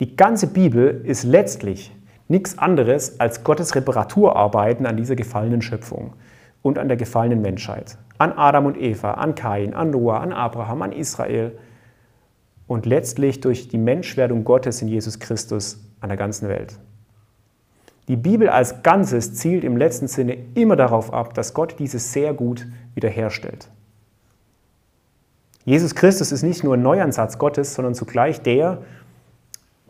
[0.00, 1.94] Die ganze Bibel ist letztlich
[2.28, 6.14] nichts anderes als Gottes Reparaturarbeiten an dieser gefallenen Schöpfung
[6.62, 7.98] und an der gefallenen Menschheit.
[8.16, 11.52] An Adam und Eva, an Kain, an Noah, an Abraham, an Israel
[12.70, 16.78] und letztlich durch die Menschwerdung Gottes in Jesus Christus an der ganzen Welt.
[18.06, 22.32] Die Bibel als Ganzes zielt im letzten Sinne immer darauf ab, dass Gott dieses sehr
[22.32, 23.68] gut wiederherstellt.
[25.64, 28.78] Jesus Christus ist nicht nur ein Neuansatz Gottes, sondern zugleich der,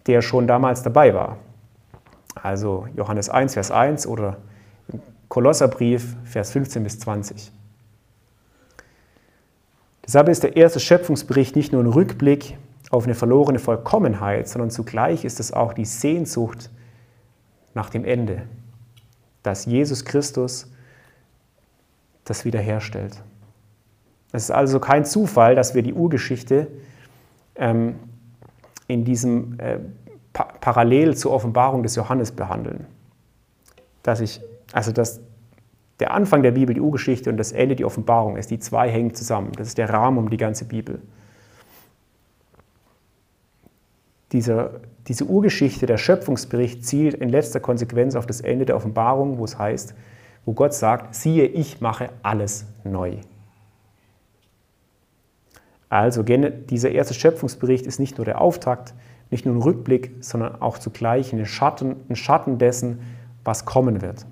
[0.07, 1.37] der schon damals dabei war.
[2.35, 4.39] Also Johannes 1, Vers 1 oder
[5.29, 7.53] Kolosserbrief, Vers 15 bis 20.
[10.07, 12.57] Deshalb ist der erste Schöpfungsbericht nicht nur ein Rückblick
[12.91, 16.71] auf eine verlorene Vollkommenheit, sondern zugleich ist es auch die Sehnsucht
[17.73, 18.43] nach dem Ende,
[19.43, 20.71] dass Jesus Christus
[22.25, 23.23] das wiederherstellt.
[24.33, 26.69] Es ist also kein Zufall, dass wir die Urgeschichte
[27.57, 27.97] ähm,
[28.87, 29.79] in diesem äh,
[30.33, 32.87] pa parallel zur Offenbarung des Johannes behandeln.
[34.03, 34.41] Dass ich,
[34.73, 35.21] also dass
[36.01, 38.51] der Anfang der Bibel die Urgeschichte und das Ende die Offenbarung ist.
[38.51, 39.53] Die zwei hängen zusammen.
[39.57, 41.01] Das ist der Rahmen um die ganze Bibel.
[44.33, 49.45] Dieser, diese Urgeschichte, der Schöpfungsbericht, zielt in letzter Konsequenz auf das Ende der Offenbarung, wo
[49.45, 49.95] es heißt,
[50.45, 53.17] wo Gott sagt, siehe, ich mache alles neu.
[55.89, 58.95] Also dieser erste Schöpfungsbericht ist nicht nur der Auftakt,
[59.31, 63.01] nicht nur ein Rückblick, sondern auch zugleich ein Schatten, ein Schatten dessen,
[63.45, 64.27] was kommen wird.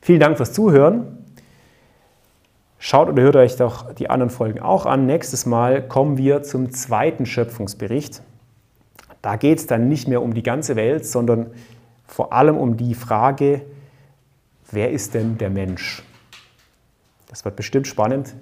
[0.00, 1.15] Vielen Dank fürs Zuhören.
[2.78, 5.06] Schaut oder hört euch doch die anderen Folgen auch an.
[5.06, 8.22] Nächstes Mal kommen wir zum zweiten Schöpfungsbericht.
[9.22, 11.50] Da geht es dann nicht mehr um die ganze Welt, sondern
[12.06, 13.62] vor allem um die Frage,
[14.70, 16.02] wer ist denn der Mensch?
[17.28, 18.34] Das wird bestimmt spannend.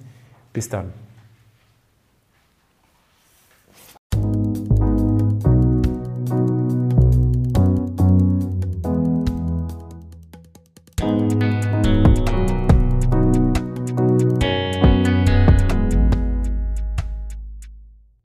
[0.52, 0.92] Bis dann.